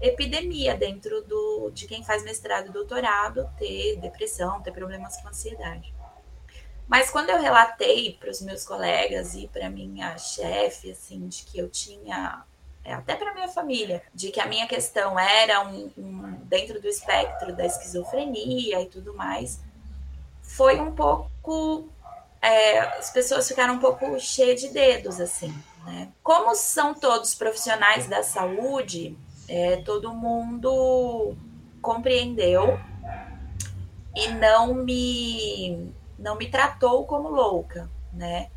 epidemia 0.00 0.76
dentro 0.76 1.20
do, 1.22 1.72
de 1.74 1.88
quem 1.88 2.04
faz 2.04 2.22
mestrado 2.22 2.68
e 2.68 2.72
doutorado 2.72 3.50
ter 3.58 3.96
depressão, 3.96 4.62
ter 4.62 4.70
problemas 4.70 5.20
com 5.20 5.26
ansiedade. 5.26 5.92
Mas 6.86 7.10
quando 7.10 7.30
eu 7.30 7.40
relatei 7.40 8.12
para 8.12 8.30
os 8.30 8.40
meus 8.40 8.64
colegas 8.64 9.34
e 9.34 9.48
para 9.48 9.68
minha 9.68 10.16
chefe, 10.18 10.92
assim, 10.92 11.26
de 11.26 11.42
que 11.42 11.58
eu 11.58 11.68
tinha 11.68 12.44
até 12.84 13.14
para 13.14 13.34
minha 13.34 13.48
família, 13.48 14.02
de 14.14 14.30
que 14.30 14.40
a 14.40 14.46
minha 14.46 14.66
questão 14.66 15.18
era 15.18 15.64
um, 15.66 15.90
um, 15.96 16.32
dentro 16.44 16.80
do 16.80 16.88
espectro 16.88 17.54
da 17.54 17.64
esquizofrenia 17.64 18.80
e 18.80 18.86
tudo 18.86 19.14
mais, 19.14 19.60
foi 20.42 20.80
um 20.80 20.92
pouco. 20.92 21.88
É, 22.40 22.80
as 22.80 23.10
pessoas 23.10 23.46
ficaram 23.46 23.74
um 23.74 23.78
pouco 23.78 24.18
cheias 24.18 24.60
de 24.60 24.68
dedos, 24.68 25.20
assim, 25.20 25.54
né? 25.84 26.08
Como 26.22 26.54
são 26.56 26.92
todos 26.92 27.34
profissionais 27.34 28.08
da 28.08 28.24
saúde, 28.24 29.16
é, 29.48 29.76
todo 29.76 30.12
mundo 30.12 31.36
compreendeu 31.80 32.80
e 34.14 34.28
não 34.28 34.74
me 34.74 35.92
não 36.18 36.36
me 36.36 36.48
tratou 36.48 37.04
como 37.04 37.28
louca, 37.28 37.90
né? 38.12 38.48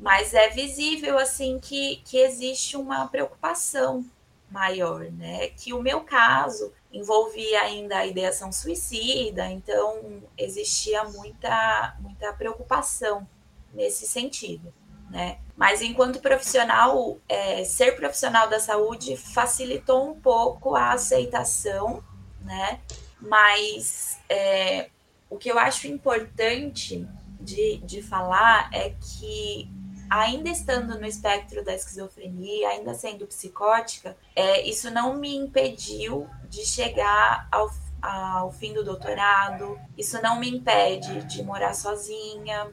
Mas 0.00 0.34
é 0.34 0.48
visível 0.50 1.18
assim 1.18 1.58
que, 1.58 2.02
que 2.04 2.18
existe 2.18 2.76
uma 2.76 3.06
preocupação 3.08 4.04
maior, 4.50 5.10
né? 5.10 5.48
Que 5.48 5.72
o 5.72 5.82
meu 5.82 6.02
caso 6.02 6.72
envolvia 6.92 7.62
ainda 7.62 7.98
a 7.98 8.06
ideação 8.06 8.52
suicida, 8.52 9.50
então 9.50 10.22
existia 10.38 11.04
muita 11.04 11.96
muita 12.00 12.32
preocupação 12.32 13.26
nesse 13.72 14.06
sentido, 14.06 14.72
né? 15.10 15.38
Mas 15.56 15.80
enquanto 15.82 16.20
profissional, 16.20 17.18
é, 17.28 17.64
ser 17.64 17.96
profissional 17.96 18.48
da 18.48 18.60
saúde 18.60 19.16
facilitou 19.16 20.10
um 20.10 20.20
pouco 20.20 20.74
a 20.74 20.92
aceitação, 20.92 22.04
né? 22.42 22.80
Mas 23.20 24.18
é, 24.28 24.90
o 25.28 25.36
que 25.36 25.50
eu 25.50 25.58
acho 25.58 25.88
importante 25.88 27.06
de, 27.40 27.78
de 27.78 28.02
falar 28.02 28.70
é 28.72 28.90
que 28.90 29.70
ainda 30.10 30.48
estando 30.48 30.98
no 30.98 31.06
espectro 31.06 31.64
da 31.64 31.74
esquizofrenia, 31.74 32.68
ainda 32.68 32.94
sendo 32.94 33.26
psicótica, 33.26 34.16
é, 34.34 34.66
isso 34.66 34.90
não 34.90 35.16
me 35.16 35.34
impediu 35.34 36.28
de 36.48 36.64
chegar 36.64 37.48
ao, 37.50 37.70
ao 38.00 38.52
fim 38.52 38.72
do 38.72 38.84
doutorado, 38.84 39.78
isso 39.96 40.20
não 40.22 40.38
me 40.38 40.50
impede 40.50 41.24
de 41.24 41.42
morar 41.42 41.74
sozinha, 41.74 42.70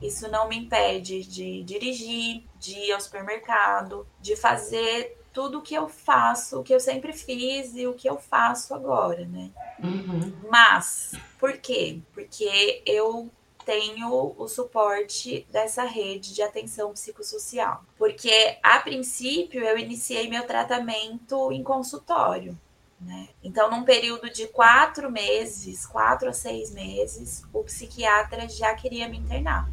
isso 0.00 0.30
não 0.30 0.48
me 0.48 0.56
impede 0.56 1.24
de 1.24 1.62
dirigir, 1.62 2.44
de 2.58 2.78
ir 2.78 2.92
ao 2.92 3.00
supermercado, 3.00 4.06
de 4.20 4.36
fazer 4.36 5.18
tudo 5.32 5.58
o 5.58 5.62
que 5.62 5.74
eu 5.74 5.88
faço, 5.88 6.60
o 6.60 6.62
que 6.62 6.72
eu 6.72 6.78
sempre 6.78 7.12
fiz 7.12 7.74
e 7.74 7.86
o 7.86 7.94
que 7.94 8.08
eu 8.08 8.18
faço 8.18 8.72
agora, 8.72 9.24
né? 9.26 9.50
Uhum. 9.82 10.32
Mas, 10.48 11.12
por 11.40 11.54
quê? 11.58 12.00
Porque 12.12 12.82
eu 12.86 13.30
tenho 13.64 14.34
o 14.36 14.48
suporte 14.48 15.46
dessa 15.50 15.84
rede 15.84 16.34
de 16.34 16.42
atenção 16.42 16.92
psicossocial. 16.92 17.84
Porque, 17.96 18.58
a 18.62 18.78
princípio, 18.80 19.64
eu 19.64 19.78
iniciei 19.78 20.28
meu 20.28 20.46
tratamento 20.46 21.50
em 21.52 21.62
consultório. 21.62 22.58
Né? 23.00 23.28
Então, 23.42 23.70
num 23.70 23.84
período 23.84 24.30
de 24.30 24.46
quatro 24.48 25.10
meses, 25.10 25.84
quatro 25.86 26.28
a 26.28 26.32
seis 26.32 26.70
meses, 26.70 27.42
o 27.52 27.62
psiquiatra 27.62 28.48
já 28.48 28.74
queria 28.74 29.08
me 29.08 29.18
internar. 29.18 29.68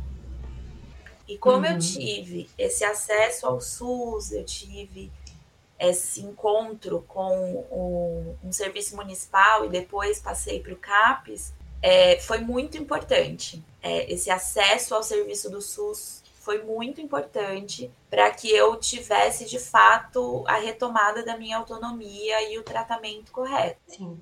E 1.28 1.38
como 1.38 1.66
uhum. 1.66 1.74
eu 1.74 1.80
tive 1.80 2.50
esse 2.58 2.84
acesso 2.84 3.46
ao 3.48 3.62
SUS, 3.62 4.32
eu 4.32 4.44
tive 4.44 5.12
esse 5.80 6.22
encontro 6.22 7.04
com 7.08 7.66
o, 7.72 8.36
um 8.44 8.52
serviço 8.52 8.96
municipal 8.96 9.66
e 9.66 9.70
depois 9.70 10.20
passei 10.20 10.60
para 10.60 10.74
o 10.74 10.78
CAPES, 10.78 11.54
é, 11.82 12.20
foi 12.20 12.40
muito 12.40 12.78
importante. 12.78 13.64
É, 13.82 14.12
esse 14.12 14.30
acesso 14.30 14.94
ao 14.94 15.04
serviço 15.04 15.50
do 15.50 15.62
SUS 15.62 16.22
foi 16.40 16.64
muito 16.64 17.00
importante 17.00 17.92
para 18.10 18.30
que 18.32 18.50
eu 18.50 18.76
tivesse 18.78 19.46
de 19.46 19.60
fato 19.60 20.44
a 20.48 20.58
retomada 20.58 21.24
da 21.24 21.38
minha 21.38 21.58
autonomia 21.58 22.52
e 22.52 22.58
o 22.58 22.64
tratamento 22.64 23.32
correto. 23.32 23.80
Sim. 23.88 24.20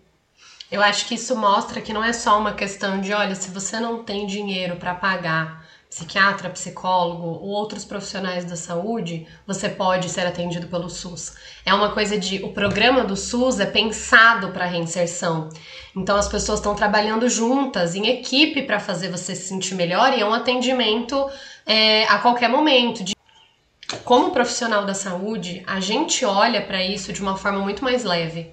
Eu 0.71 0.83
acho 0.83 1.07
que 1.07 1.15
isso 1.15 1.35
mostra 1.35 1.81
que 1.81 1.91
não 1.91 2.03
é 2.03 2.13
só 2.13 2.37
uma 2.37 2.53
questão 2.53 3.01
de, 3.01 3.11
olha, 3.13 3.35
se 3.35 3.49
você 3.49 3.79
não 3.79 4.03
tem 4.03 4.27
dinheiro 4.27 4.75
para 4.75 4.93
pagar 4.93 5.67
psiquiatra, 5.89 6.51
psicólogo 6.51 7.25
ou 7.25 7.49
outros 7.49 7.83
profissionais 7.83 8.45
da 8.45 8.55
saúde, 8.55 9.27
você 9.45 9.67
pode 9.67 10.07
ser 10.07 10.21
atendido 10.21 10.67
pelo 10.67 10.87
SUS. 10.87 11.33
É 11.65 11.73
uma 11.73 11.91
coisa 11.91 12.17
de 12.17 12.43
o 12.43 12.53
programa 12.53 13.03
do 13.03 13.15
SUS 13.15 13.59
é 13.59 13.65
pensado 13.65 14.49
para 14.49 14.65
reinserção. 14.65 15.49
Então 15.95 16.15
as 16.15 16.29
pessoas 16.29 16.59
estão 16.59 16.75
trabalhando 16.75 17.27
juntas, 17.27 17.95
em 17.95 18.07
equipe, 18.07 18.61
para 18.61 18.79
fazer 18.79 19.09
você 19.09 19.35
se 19.35 19.47
sentir 19.47 19.73
melhor 19.73 20.15
e 20.15 20.21
é 20.21 20.25
um 20.25 20.33
atendimento 20.33 21.27
é, 21.65 22.03
a 22.05 22.19
qualquer 22.19 22.49
momento. 22.49 23.03
De... 23.03 23.15
Como 24.05 24.29
profissional 24.29 24.85
da 24.85 24.93
saúde, 24.93 25.63
a 25.65 25.79
gente 25.79 26.23
olha 26.23 26.61
para 26.61 26.83
isso 26.83 27.11
de 27.11 27.21
uma 27.21 27.35
forma 27.35 27.59
muito 27.59 27.83
mais 27.83 28.03
leve. 28.03 28.51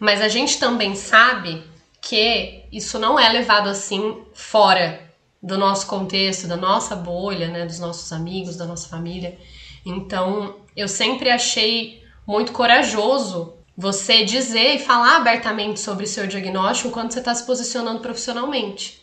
Mas 0.00 0.20
a 0.20 0.28
gente 0.28 0.58
também 0.58 0.96
sabe 0.96 1.62
que 2.00 2.64
isso 2.72 2.98
não 2.98 3.18
é 3.18 3.28
levado 3.28 3.68
assim 3.68 4.22
fora 4.32 5.07
do 5.42 5.56
nosso 5.56 5.86
contexto, 5.86 6.48
da 6.48 6.56
nossa 6.56 6.96
bolha, 6.96 7.48
né, 7.48 7.64
dos 7.64 7.78
nossos 7.78 8.12
amigos, 8.12 8.56
da 8.56 8.66
nossa 8.66 8.88
família. 8.88 9.38
Então, 9.84 10.56
eu 10.76 10.88
sempre 10.88 11.30
achei 11.30 12.02
muito 12.26 12.52
corajoso 12.52 13.54
você 13.76 14.24
dizer 14.24 14.74
e 14.74 14.78
falar 14.80 15.16
abertamente 15.16 15.78
sobre 15.78 16.04
seu 16.06 16.26
diagnóstico 16.26 16.90
quando 16.90 17.12
você 17.12 17.20
está 17.20 17.34
se 17.34 17.46
posicionando 17.46 18.00
profissionalmente. 18.00 19.00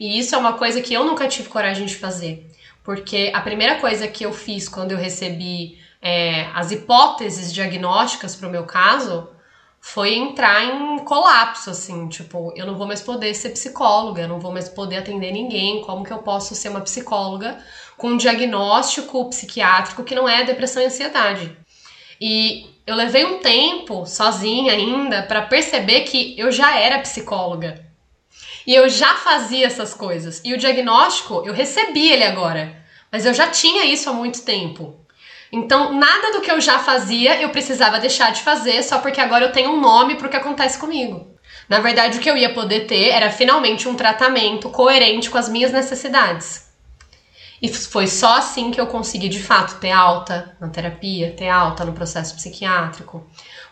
E 0.00 0.18
isso 0.18 0.34
é 0.34 0.38
uma 0.38 0.54
coisa 0.54 0.80
que 0.82 0.92
eu 0.92 1.04
nunca 1.04 1.28
tive 1.28 1.48
coragem 1.48 1.86
de 1.86 1.94
fazer, 1.94 2.50
porque 2.82 3.30
a 3.32 3.40
primeira 3.40 3.76
coisa 3.76 4.08
que 4.08 4.26
eu 4.26 4.32
fiz 4.32 4.68
quando 4.68 4.92
eu 4.92 4.98
recebi 4.98 5.78
é, 6.02 6.46
as 6.54 6.70
hipóteses 6.72 7.52
diagnósticas 7.52 8.34
para 8.36 8.48
o 8.48 8.50
meu 8.50 8.64
caso 8.64 9.28
foi 9.88 10.14
entrar 10.14 10.64
em 10.64 10.98
colapso, 11.04 11.70
assim, 11.70 12.08
tipo, 12.08 12.52
eu 12.56 12.66
não 12.66 12.74
vou 12.74 12.88
mais 12.88 13.00
poder 13.00 13.32
ser 13.34 13.50
psicóloga, 13.50 14.22
eu 14.22 14.28
não 14.28 14.40
vou 14.40 14.52
mais 14.52 14.68
poder 14.68 14.96
atender 14.96 15.30
ninguém, 15.30 15.80
como 15.82 16.04
que 16.04 16.12
eu 16.12 16.18
posso 16.18 16.56
ser 16.56 16.70
uma 16.70 16.80
psicóloga 16.80 17.56
com 17.96 18.08
um 18.08 18.16
diagnóstico 18.16 19.28
psiquiátrico 19.30 20.02
que 20.02 20.14
não 20.14 20.28
é 20.28 20.42
depressão 20.42 20.82
e 20.82 20.86
ansiedade? 20.86 21.56
E 22.20 22.66
eu 22.84 22.96
levei 22.96 23.24
um 23.24 23.38
tempo 23.38 24.04
sozinha 24.06 24.72
ainda 24.72 25.22
para 25.22 25.42
perceber 25.42 26.00
que 26.00 26.34
eu 26.36 26.50
já 26.50 26.76
era 26.76 26.98
psicóloga. 26.98 27.86
E 28.66 28.74
eu 28.74 28.88
já 28.88 29.14
fazia 29.14 29.66
essas 29.66 29.94
coisas. 29.94 30.42
E 30.44 30.52
o 30.52 30.58
diagnóstico, 30.58 31.44
eu 31.46 31.54
recebi 31.54 32.10
ele 32.10 32.24
agora. 32.24 32.76
Mas 33.12 33.24
eu 33.24 33.32
já 33.32 33.48
tinha 33.50 33.84
isso 33.84 34.10
há 34.10 34.12
muito 34.12 34.42
tempo. 34.42 35.05
Então, 35.56 35.94
nada 35.94 36.32
do 36.32 36.42
que 36.42 36.50
eu 36.50 36.60
já 36.60 36.78
fazia 36.78 37.40
eu 37.40 37.48
precisava 37.48 37.98
deixar 37.98 38.30
de 38.30 38.42
fazer 38.42 38.82
só 38.82 38.98
porque 38.98 39.22
agora 39.22 39.46
eu 39.46 39.52
tenho 39.52 39.70
um 39.70 39.80
nome 39.80 40.16
para 40.16 40.26
o 40.26 40.30
que 40.30 40.36
acontece 40.36 40.78
comigo. 40.78 41.34
Na 41.66 41.80
verdade, 41.80 42.18
o 42.18 42.20
que 42.20 42.28
eu 42.28 42.36
ia 42.36 42.52
poder 42.52 42.80
ter 42.80 43.08
era 43.08 43.30
finalmente 43.30 43.88
um 43.88 43.94
tratamento 43.94 44.68
coerente 44.68 45.30
com 45.30 45.38
as 45.38 45.48
minhas 45.48 45.72
necessidades. 45.72 46.66
E 47.60 47.72
foi 47.72 48.06
só 48.06 48.36
assim 48.36 48.70
que 48.70 48.78
eu 48.78 48.86
consegui 48.86 49.30
de 49.30 49.42
fato 49.42 49.80
ter 49.80 49.90
alta 49.90 50.54
na 50.60 50.68
terapia, 50.68 51.32
ter 51.34 51.48
alta 51.48 51.86
no 51.86 51.94
processo 51.94 52.34
psiquiátrico, 52.34 53.26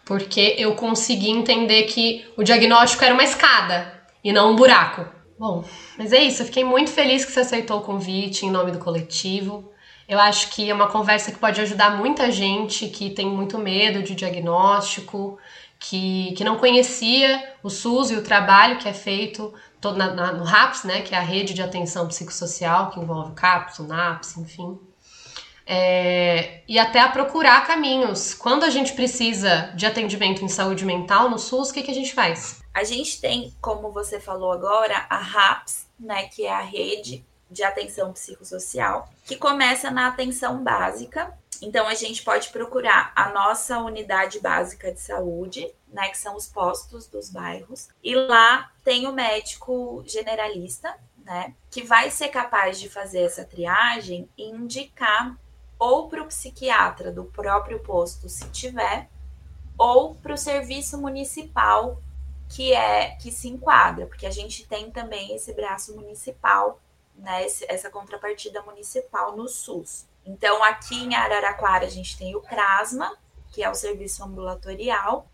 porque 0.07 0.55
eu 0.57 0.75
consegui 0.75 1.29
entender 1.29 1.83
que 1.83 2.25
o 2.35 2.43
diagnóstico 2.43 3.05
era 3.05 3.12
uma 3.12 3.23
escada 3.23 3.93
e 4.25 4.33
não 4.33 4.53
um 4.53 4.57
buraco. 4.57 5.05
Bom, 5.38 5.62
mas 5.99 6.14
é 6.14 6.23
isso, 6.23 6.41
eu 6.41 6.47
fiquei 6.47 6.64
muito 6.64 6.91
feliz 6.91 7.26
que 7.26 7.33
você 7.33 7.41
aceitou 7.41 7.81
o 7.81 7.83
convite 7.83 8.47
em 8.47 8.50
nome 8.50 8.71
do 8.71 8.79
coletivo. 8.79 9.74
Eu 10.08 10.20
acho 10.20 10.50
que 10.50 10.68
é 10.70 10.75
uma 10.75 10.88
conversa 10.88 11.32
que 11.32 11.38
pode 11.38 11.61
ajudar 11.61 11.96
muita 11.96 12.30
gente 12.30 12.88
que 12.88 13.11
tem 13.11 13.26
muito 13.26 13.58
medo 13.58 14.02
de 14.02 14.14
diagnóstico, 14.14 15.38
que, 15.78 16.32
que 16.37 16.44
não 16.44 16.58
conhecia 16.58 17.54
o 17.62 17.70
SUS 17.70 18.11
e 18.11 18.16
o 18.16 18.23
trabalho 18.23 18.78
que 18.78 18.88
é 18.88 18.92
feito 18.92 19.52
na, 19.82 20.14
na, 20.14 20.32
no 20.32 20.44
RAPS, 20.44 20.84
né, 20.84 21.02
que 21.02 21.14
é 21.14 21.18
a 21.18 21.23
rede 21.23 21.52
de 21.52 21.62
atenção 21.62 22.06
psicossocial, 22.08 22.90
que 22.90 23.00
envolve 23.00 23.32
o 23.32 23.34
CAPS, 23.34 23.78
o 23.80 23.84
NAPS, 23.84 24.37
enfim. 24.38 24.78
É, 25.66 26.62
e 26.68 26.78
até 26.78 27.00
a 27.00 27.08
procurar 27.08 27.66
caminhos. 27.66 28.34
Quando 28.34 28.64
a 28.64 28.70
gente 28.70 28.92
precisa 28.92 29.73
de 29.75 29.87
atendimento 29.87 30.44
em 30.44 30.49
saúde 30.49 30.84
mental 30.84 31.30
no 31.30 31.38
SUS, 31.38 31.70
o 31.70 31.75
que, 31.75 31.82
que 31.82 31.90
a 31.90 31.94
gente 31.94 32.14
faz? 32.14 32.62
A 32.73 32.84
gente 32.84 33.20
tem, 33.20 33.54
como 33.61 33.90
você 33.90 34.20
falou 34.20 34.52
agora, 34.52 35.06
a 35.08 35.18
RAPS, 35.18 35.87
né, 35.99 36.25
que 36.25 36.44
é 36.44 36.52
a 36.52 36.61
rede 36.61 37.25
de 37.50 37.62
atenção 37.62 38.12
psicossocial, 38.12 39.08
que 39.25 39.37
começa 39.37 39.90
na 39.90 40.09
atenção 40.09 40.62
básica. 40.62 41.37
Então, 41.62 41.88
a 41.88 41.95
gente 41.95 42.23
pode 42.23 42.50
procurar 42.50 43.11
a 43.16 43.31
nossa 43.31 43.78
unidade 43.78 44.38
básica 44.38 44.93
de 44.93 45.00
saúde, 45.00 45.73
né, 45.88 46.09
que 46.09 46.19
são 46.19 46.37
os 46.37 46.47
postos 46.47 47.07
dos 47.07 47.31
bairros, 47.31 47.88
e 48.02 48.14
lá 48.14 48.71
tem 48.85 49.07
o 49.07 49.12
médico 49.12 50.04
generalista, 50.07 50.95
né, 51.25 51.54
que 51.71 51.83
vai 51.83 52.11
ser 52.11 52.28
capaz 52.28 52.78
de 52.78 52.89
fazer 52.91 53.23
essa 53.23 53.45
triagem 53.45 54.28
e 54.37 54.45
indicar 54.45 55.37
ou 55.78 56.08
para 56.08 56.23
o 56.23 56.26
psiquiatra 56.26 57.10
do 57.10 57.25
próprio 57.25 57.80
posto, 57.80 58.28
se 58.28 58.49
tiver, 58.50 59.08
ou 59.78 60.15
para 60.17 60.34
o 60.34 60.39
serviço 60.39 60.99
municipal 60.99 62.00
que 62.49 62.73
é 62.73 63.17
que 63.17 63.32
se 63.32 63.49
enquadra, 63.49 64.06
porque 64.06 64.26
a 64.26 64.30
gente 64.30 64.67
tem 64.67 64.91
também 64.91 65.34
esse 65.34 65.52
braço 65.54 65.95
municipal 65.97 66.80
né, 67.17 67.47
essa 67.69 67.91
contrapartida 67.91 68.63
municipal 68.63 69.37
no 69.37 69.49
SUS. 69.49 70.07
Então, 70.25 70.63
aqui 70.63 71.05
em 71.05 71.15
Araraquara, 71.15 71.87
a 71.87 71.91
gente 71.91 72.17
tem 72.17 72.35
o 72.35 72.41
CRASMA, 72.41 73.17
que 73.53 73.63
é 73.63 73.71
o 73.71 73.75
serviço 73.75 74.25
ambulatorial. 74.25 75.29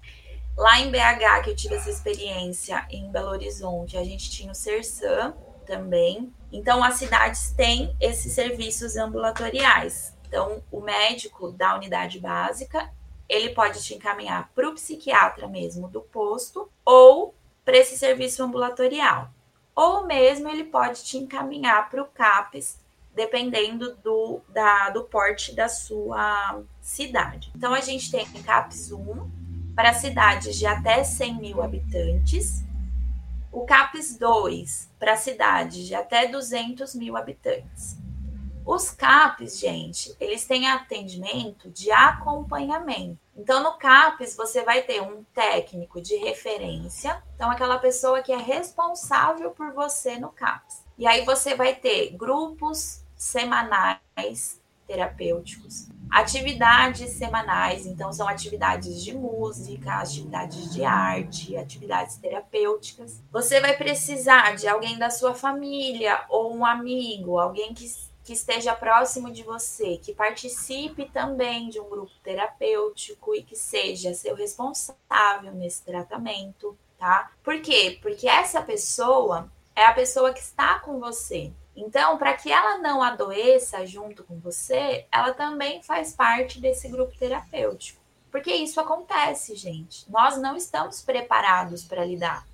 Lá 0.57 0.81
em 0.81 0.91
BH, 0.91 1.45
que 1.45 1.51
eu 1.51 1.57
tive 1.57 1.77
essa 1.77 1.89
experiência, 1.89 2.87
em 2.91 3.11
Belo 3.11 3.31
Horizonte, 3.31 3.97
a 3.97 4.05
gente 4.05 4.31
tinha 4.31 4.53
o 4.53 4.55
CERSAM 4.55 5.35
também. 5.65 6.33
Então, 6.53 6.83
as 6.83 6.95
cidades 6.95 7.53
têm 7.53 7.97
esses 8.01 8.33
serviços 8.33 8.97
ambulatoriais. 8.97 10.17
Então, 10.27 10.63
o 10.71 10.81
médico 10.81 11.53
da 11.53 11.77
unidade 11.77 12.19
básica, 12.19 12.93
ele 13.29 13.51
pode 13.51 13.83
te 13.83 13.95
encaminhar 13.95 14.51
para 14.55 14.69
o 14.69 14.75
psiquiatra 14.75 15.47
mesmo 15.47 15.89
do 15.89 16.01
posto 16.01 16.71
ou 16.85 17.35
para 17.65 17.79
esse 17.79 17.97
serviço 17.97 18.43
ambulatorial 18.43 19.31
ou 19.75 20.07
mesmo 20.07 20.49
ele 20.49 20.65
pode 20.65 21.05
te 21.05 21.17
encaminhar 21.17 21.89
para 21.89 22.03
o 22.03 22.07
CAPES, 22.07 22.79
dependendo 23.15 23.97
do, 23.97 24.41
da, 24.49 24.91
do 24.91 25.05
porte 25.05 25.55
da 25.55 25.69
sua 25.69 26.63
cidade. 26.81 27.51
Então, 27.57 27.75
a 27.75 27.81
gente 27.81 28.11
tem 28.11 28.27
CAPES 28.27 28.93
1 28.93 29.31
para 29.75 29.93
cidades 29.93 30.57
de 30.57 30.67
até 30.67 31.03
100 31.03 31.41
mil 31.41 31.63
habitantes, 31.63 32.65
o 33.53 33.65
CAPES 33.65 34.17
2 34.19 34.91
para 34.99 35.17
cidades 35.17 35.87
de 35.87 35.95
até 35.95 36.29
200 36.29 36.95
mil 36.95 37.17
habitantes. 37.17 37.97
Os 38.65 38.91
CAPs, 38.91 39.59
gente, 39.59 40.15
eles 40.21 40.45
têm 40.45 40.69
atendimento 40.69 41.71
de 41.71 41.91
acompanhamento. 41.91 43.19
Então, 43.37 43.63
no 43.63 43.79
CAPES, 43.79 44.37
você 44.37 44.63
vai 44.63 44.83
ter 44.83 45.01
um 45.01 45.25
técnico 45.35 46.01
de 46.01 46.15
referência, 46.17 47.23
então, 47.35 47.51
aquela 47.51 47.79
pessoa 47.79 48.23
que 48.23 48.33
é 48.33 48.37
responsável 48.37 49.51
por 49.51 49.73
você 49.73 50.19
no 50.19 50.29
CAPES. 50.29 50.85
E 50.99 51.07
aí, 51.07 51.25
você 51.25 51.55
vai 51.55 51.75
ter 51.75 52.11
grupos 52.11 53.03
semanais 53.17 54.61
terapêuticos, 54.87 55.89
atividades 56.11 57.11
semanais, 57.13 57.87
então, 57.87 58.13
são 58.13 58.27
atividades 58.29 59.03
de 59.03 59.15
música, 59.15 59.95
atividades 59.95 60.75
de 60.75 60.85
arte, 60.85 61.57
atividades 61.57 62.17
terapêuticas. 62.17 63.23
Você 63.31 63.61
vai 63.61 63.77
precisar 63.77 64.57
de 64.57 64.67
alguém 64.67 64.99
da 64.99 65.09
sua 65.09 65.33
família 65.33 66.25
ou 66.29 66.55
um 66.55 66.67
amigo, 66.67 67.39
alguém 67.39 67.73
que 67.73 67.89
que 68.25 68.33
esteja 68.33 68.75
próximo 68.75 69.31
de 69.31 69.43
você, 69.43 69.97
que 69.97 70.15
participe 70.15 71.07
também 71.07 71.69
de 71.69 71.81
um 71.81 71.89
grupo 71.89 72.13
terapêutico 72.23 73.35
e 73.35 73.43
que 73.43 73.57
seja 73.57 74.15
seu 74.15 74.35
responsável 74.35 75.53
nesse 75.53 75.83
tratamento, 75.85 76.77
tá? 76.99 77.31
Por 77.43 77.61
quê? 77.61 77.99
Porque 78.03 78.29
essa 78.29 78.63
pessoa 78.63 79.51
é 79.75 79.85
a 79.85 79.95
pessoa 79.95 80.33
que 80.33 80.41
está 80.41 80.79
com 80.81 81.01
você. 81.01 81.53
Então, 81.75 82.19
para 82.19 82.35
que 82.35 82.53
ela 82.53 82.79
não 82.79 83.03
adoeça 83.03 83.87
junto 83.87 84.23
com 84.25 84.39
você, 84.39 85.07
ela 85.11 85.33
também 85.33 85.83
faz 85.83 86.13
parte 86.13 86.61
desse 86.61 86.89
grupo 86.89 87.17
terapêutico. 87.17 88.01
Porque 88.31 88.53
isso 88.53 88.81
acontece, 88.81 89.57
gente. 89.57 90.09
Nós 90.11 90.37
não 90.37 90.57
estamos 90.57 91.03
preparados 91.03 91.85
para 91.85 92.05
lidar 92.05 92.47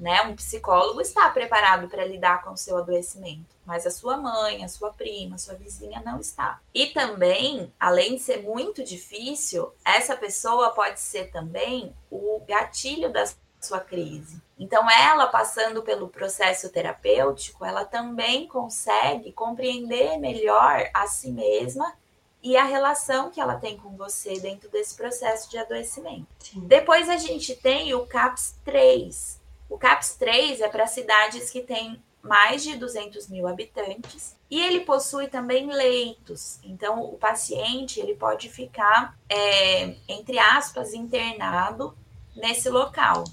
né? 0.00 0.22
Um 0.22 0.34
psicólogo 0.34 1.00
está 1.00 1.28
preparado 1.28 1.88
para 1.88 2.04
lidar 2.04 2.42
com 2.42 2.52
o 2.52 2.56
seu 2.56 2.78
adoecimento, 2.78 3.54
mas 3.66 3.86
a 3.86 3.90
sua 3.90 4.16
mãe, 4.16 4.64
a 4.64 4.68
sua 4.68 4.90
prima, 4.90 5.36
a 5.36 5.38
sua 5.38 5.54
vizinha 5.54 6.02
não 6.04 6.18
está. 6.18 6.58
E 6.74 6.86
também, 6.86 7.72
além 7.78 8.16
de 8.16 8.22
ser 8.22 8.42
muito 8.42 8.82
difícil, 8.82 9.72
essa 9.84 10.16
pessoa 10.16 10.70
pode 10.70 10.98
ser 10.98 11.30
também 11.30 11.94
o 12.10 12.42
gatilho 12.48 13.12
da 13.12 13.24
sua 13.60 13.80
crise. 13.80 14.40
Então, 14.58 14.90
ela 14.90 15.26
passando 15.26 15.82
pelo 15.82 16.08
processo 16.08 16.70
terapêutico, 16.70 17.64
ela 17.64 17.84
também 17.84 18.48
consegue 18.48 19.32
compreender 19.32 20.18
melhor 20.18 20.88
a 20.94 21.06
si 21.06 21.30
mesma 21.30 21.94
e 22.42 22.56
a 22.56 22.64
relação 22.64 23.30
que 23.30 23.40
ela 23.40 23.56
tem 23.56 23.76
com 23.76 23.96
você 23.96 24.38
dentro 24.40 24.70
desse 24.70 24.96
processo 24.96 25.50
de 25.50 25.58
adoecimento. 25.58 26.26
Sim. 26.38 26.60
Depois 26.60 27.08
a 27.08 27.16
gente 27.16 27.54
tem 27.54 27.94
o 27.94 28.06
CAPS 28.06 28.56
3, 28.64 29.39
o 29.70 29.78
CAPS 29.78 30.16
3 30.16 30.60
é 30.60 30.68
para 30.68 30.86
cidades 30.88 31.48
que 31.48 31.62
têm 31.62 32.02
mais 32.20 32.62
de 32.62 32.76
200 32.76 33.28
mil 33.28 33.46
habitantes 33.46 34.36
e 34.50 34.60
ele 34.60 34.80
possui 34.80 35.28
também 35.28 35.72
leitos. 35.72 36.58
Então, 36.64 37.00
o 37.04 37.16
paciente 37.16 38.00
ele 38.00 38.14
pode 38.14 38.50
ficar, 38.50 39.16
é, 39.28 39.94
entre 40.08 40.38
aspas, 40.38 40.92
internado 40.92 41.96
nesse 42.34 42.68
local. 42.68 43.24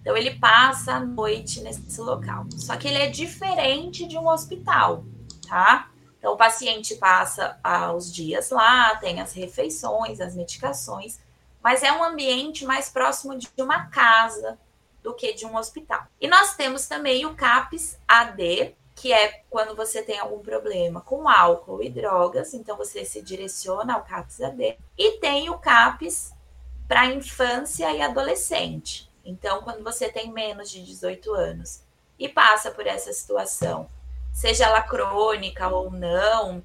Então, 0.00 0.16
ele 0.16 0.32
passa 0.32 0.94
a 0.94 1.00
noite 1.00 1.62
nesse 1.62 2.00
local. 2.00 2.44
Só 2.56 2.76
que 2.76 2.88
ele 2.88 2.98
é 2.98 3.06
diferente 3.08 4.04
de 4.06 4.18
um 4.18 4.28
hospital, 4.28 5.04
tá? 5.48 5.88
Então, 6.18 6.34
o 6.34 6.36
paciente 6.36 6.96
passa 6.96 7.58
ah, 7.62 7.92
os 7.92 8.12
dias 8.12 8.50
lá, 8.50 8.96
tem 8.96 9.20
as 9.20 9.32
refeições, 9.32 10.20
as 10.20 10.34
medicações, 10.34 11.20
mas 11.62 11.82
é 11.82 11.92
um 11.92 12.02
ambiente 12.02 12.66
mais 12.66 12.88
próximo 12.88 13.38
de 13.38 13.48
uma 13.58 13.86
casa, 13.86 14.58
do 15.04 15.14
que 15.14 15.34
de 15.34 15.44
um 15.44 15.54
hospital. 15.56 16.06
E 16.18 16.26
nós 16.26 16.56
temos 16.56 16.88
também 16.88 17.26
o 17.26 17.34
CAPS 17.34 17.98
AD, 18.08 18.74
que 18.96 19.12
é 19.12 19.42
quando 19.50 19.76
você 19.76 20.02
tem 20.02 20.18
algum 20.18 20.38
problema 20.38 21.02
com 21.02 21.28
álcool 21.28 21.82
e 21.82 21.90
drogas, 21.90 22.54
então 22.54 22.74
você 22.74 23.04
se 23.04 23.20
direciona 23.20 23.94
ao 23.94 24.02
CAPS 24.02 24.40
AD. 24.40 24.78
E 24.96 25.18
tem 25.18 25.50
o 25.50 25.58
CAPS 25.58 26.32
para 26.88 27.06
infância 27.06 27.92
e 27.92 28.00
adolescente. 28.00 29.10
Então, 29.22 29.60
quando 29.62 29.84
você 29.84 30.08
tem 30.08 30.32
menos 30.32 30.70
de 30.70 30.82
18 30.82 31.34
anos 31.34 31.82
e 32.18 32.26
passa 32.26 32.70
por 32.70 32.86
essa 32.86 33.12
situação, 33.12 33.90
seja 34.32 34.64
ela 34.64 34.80
crônica 34.80 35.68
ou 35.68 35.90
não, 35.90 36.64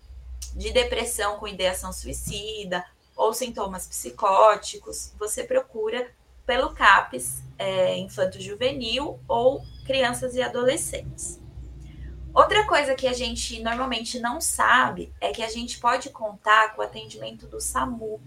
de 0.55 0.71
depressão 0.71 1.37
com 1.37 1.47
ideação 1.47 1.91
suicida 1.91 2.85
ou 3.17 3.33
sintomas 3.33 3.85
psicóticos, 3.85 5.11
você 5.19 5.43
procura 5.43 6.09
pelo 6.49 6.71
CAPS 6.73 7.43
é, 7.59 7.95
infanto-juvenil 7.97 9.19
ou 9.27 9.63
crianças 9.85 10.33
e 10.33 10.41
adolescentes. 10.41 11.39
Outra 12.33 12.65
coisa 12.65 12.95
que 12.95 13.05
a 13.05 13.13
gente 13.13 13.61
normalmente 13.61 14.19
não 14.19 14.41
sabe 14.41 15.13
é 15.21 15.31
que 15.31 15.43
a 15.43 15.47
gente 15.47 15.79
pode 15.79 16.09
contar 16.09 16.73
com 16.73 16.81
o 16.81 16.85
atendimento 16.85 17.45
do 17.45 17.61
SAMU. 17.61 18.19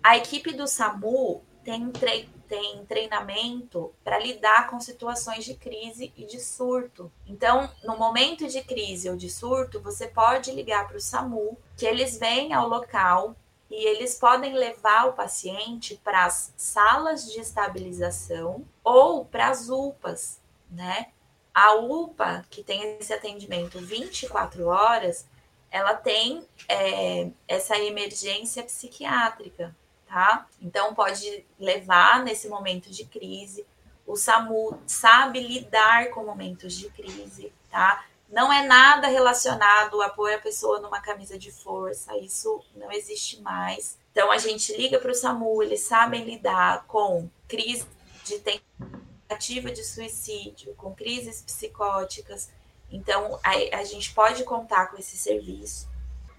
A 0.00 0.16
equipe 0.16 0.52
do 0.52 0.68
SAMU 0.68 1.42
tem, 1.64 1.90
tre 1.90 2.28
tem 2.46 2.86
treinamento 2.86 3.92
para 4.04 4.20
lidar 4.20 4.70
com 4.70 4.78
situações 4.78 5.44
de 5.44 5.54
crise 5.54 6.12
e 6.16 6.26
de 6.26 6.38
surto. 6.38 7.10
Então, 7.26 7.68
no 7.82 7.98
momento 7.98 8.46
de 8.46 8.62
crise 8.62 9.10
ou 9.10 9.16
de 9.16 9.28
surto, 9.28 9.80
você 9.80 10.06
pode 10.06 10.52
ligar 10.52 10.86
para 10.86 10.96
o 10.96 11.00
SAMU, 11.00 11.58
que 11.76 11.84
eles 11.84 12.16
vêm 12.20 12.52
ao 12.52 12.68
local 12.68 13.34
e 13.70 13.86
eles 13.86 14.14
podem 14.14 14.54
levar 14.54 15.08
o 15.08 15.12
paciente 15.12 16.00
para 16.02 16.24
as 16.24 16.52
salas 16.56 17.30
de 17.30 17.40
estabilização 17.40 18.64
ou 18.82 19.24
para 19.24 19.48
as 19.48 19.68
UPAs, 19.68 20.40
né? 20.70 21.08
A 21.54 21.74
UPA, 21.74 22.46
que 22.48 22.62
tem 22.62 22.98
esse 22.98 23.12
atendimento 23.12 23.78
24 23.78 24.66
horas, 24.66 25.26
ela 25.70 25.94
tem 25.94 26.46
é, 26.68 27.30
essa 27.46 27.78
emergência 27.78 28.62
psiquiátrica, 28.62 29.76
tá? 30.06 30.46
Então 30.60 30.94
pode 30.94 31.44
levar 31.58 32.24
nesse 32.24 32.48
momento 32.48 32.90
de 32.90 33.04
crise. 33.04 33.66
O 34.06 34.16
SAMU 34.16 34.80
sabe 34.86 35.40
lidar 35.40 36.10
com 36.10 36.24
momentos 36.24 36.72
de 36.72 36.88
crise, 36.90 37.52
tá? 37.70 38.04
Não 38.28 38.52
é 38.52 38.66
nada 38.66 39.08
relacionado 39.08 40.02
a 40.02 40.10
pôr 40.10 40.32
a 40.32 40.38
pessoa 40.38 40.80
numa 40.80 41.00
camisa 41.00 41.38
de 41.38 41.50
força, 41.50 42.16
isso 42.18 42.62
não 42.76 42.92
existe 42.92 43.40
mais. 43.40 43.98
Então 44.12 44.30
a 44.30 44.38
gente 44.38 44.76
liga 44.76 44.98
para 44.98 45.10
o 45.10 45.14
SAMU, 45.14 45.62
eles 45.62 45.80
sabem 45.80 46.24
lidar 46.24 46.84
com 46.86 47.30
crise 47.46 47.86
de 48.24 48.38
tentativa 48.38 49.70
de 49.70 49.82
suicídio, 49.82 50.74
com 50.74 50.94
crises 50.94 51.42
psicóticas. 51.42 52.50
Então, 52.90 53.38
a, 53.42 53.78
a 53.78 53.84
gente 53.84 54.12
pode 54.12 54.44
contar 54.44 54.86
com 54.86 54.98
esse 54.98 55.16
serviço. 55.16 55.88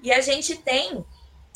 E 0.02 0.12
a 0.12 0.22
gente 0.22 0.58
tem 0.58 1.06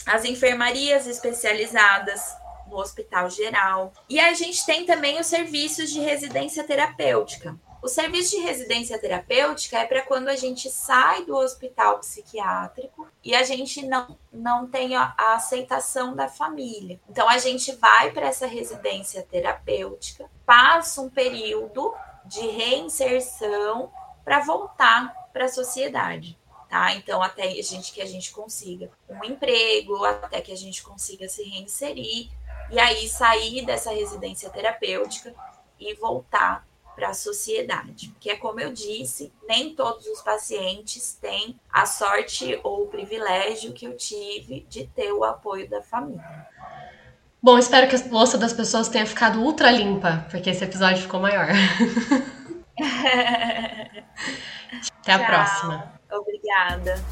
as 0.06 0.26
enfermarias 0.26 1.08
especializadas 1.08 2.22
no 2.68 2.78
hospital 2.78 3.30
geral. 3.30 3.94
E 4.10 4.20
a 4.20 4.34
gente 4.34 4.66
tem 4.66 4.86
também 4.86 5.20
os 5.20 5.28
serviços 5.28 5.92
de 5.92 6.00
residência 6.00 6.64
terapêutica. 6.64 7.58
O 7.84 7.90
serviço 7.90 8.38
de 8.38 8.42
residência 8.42 8.98
terapêutica 8.98 9.78
é 9.78 9.86
para 9.86 10.04
quando 10.04 10.30
a 10.30 10.38
gente 10.38 10.70
sai 10.70 11.26
do 11.26 11.36
hospital 11.36 12.00
psiquiátrico 12.00 13.06
e 13.22 13.36
a 13.36 13.44
gente 13.44 13.86
não, 13.86 14.18
não 14.32 14.66
tem 14.66 14.96
a, 14.96 15.14
aceitação 15.18 16.16
da 16.16 16.30
família. 16.30 16.98
Então 17.10 17.28
a 17.28 17.38
gente 17.38 17.76
vai 17.76 18.10
para 18.12 18.28
essa 18.28 18.48
residência 18.48 19.22
terapêutica, 19.22 20.32
passa 20.46 21.02
um 21.02 21.10
período 21.10 21.94
de 22.24 22.48
reinserção 22.48 23.92
para 24.24 24.40
voltar 24.40 25.14
para 25.34 25.44
a 25.44 25.50
sociedade. 25.50 26.40
Tá? 26.70 26.96
Então, 26.96 27.22
até 27.22 27.44
a 27.44 27.62
gente 27.62 27.92
que 27.92 28.02
a 28.02 28.06
gente 28.06 28.32
consiga 28.32 28.90
um 29.10 29.26
emprego, 29.26 30.06
até 30.06 30.40
que 30.40 30.54
a 30.54 30.58
gente 30.58 30.82
consiga 30.82 31.28
se 31.28 31.44
reinserir, 31.44 32.32
e 32.72 32.80
aí 32.80 33.10
sair 33.10 33.66
dessa 33.66 33.92
residência 33.92 34.50
terapêutica 34.50 35.36
e 35.78 35.94
voltar 35.96 36.66
para 36.96 37.10
a 37.10 37.14
sociedade. 37.14 38.14
Que 38.20 38.32
é 38.32 38.36
como 38.36 38.60
eu 38.60 38.72
disse, 38.72 39.32
nem 39.48 39.74
todos 39.76 40.06
os 40.08 40.22
pacientes 40.22 41.18
têm 41.22 41.60
a 41.72 41.86
sorte 41.86 42.60
ou 42.64 42.84
o 42.84 42.88
privilégio 42.88 43.74
que 43.74 43.86
eu 43.86 43.96
tive 43.98 44.66
de 44.70 44.86
ter 44.88 45.12
o 45.12 45.24
apoio 45.24 45.70
da 45.70 45.82
família. 45.82 46.48
Bom, 47.42 47.58
espero 47.58 47.90
que 47.90 47.96
a 47.96 48.00
louça 48.10 48.38
das 48.38 48.54
pessoas 48.54 48.88
tenha 48.88 49.06
ficado 49.06 49.42
ultra 49.42 49.70
limpa, 49.70 50.26
porque 50.32 50.50
esse 50.50 50.64
episódio 50.64 51.02
ficou 51.02 51.20
maior. 51.20 51.48
Até 55.02 55.12
a 55.12 55.18
Tchau. 55.20 55.26
próxima. 55.26 55.94
Obrigada. 56.10 57.04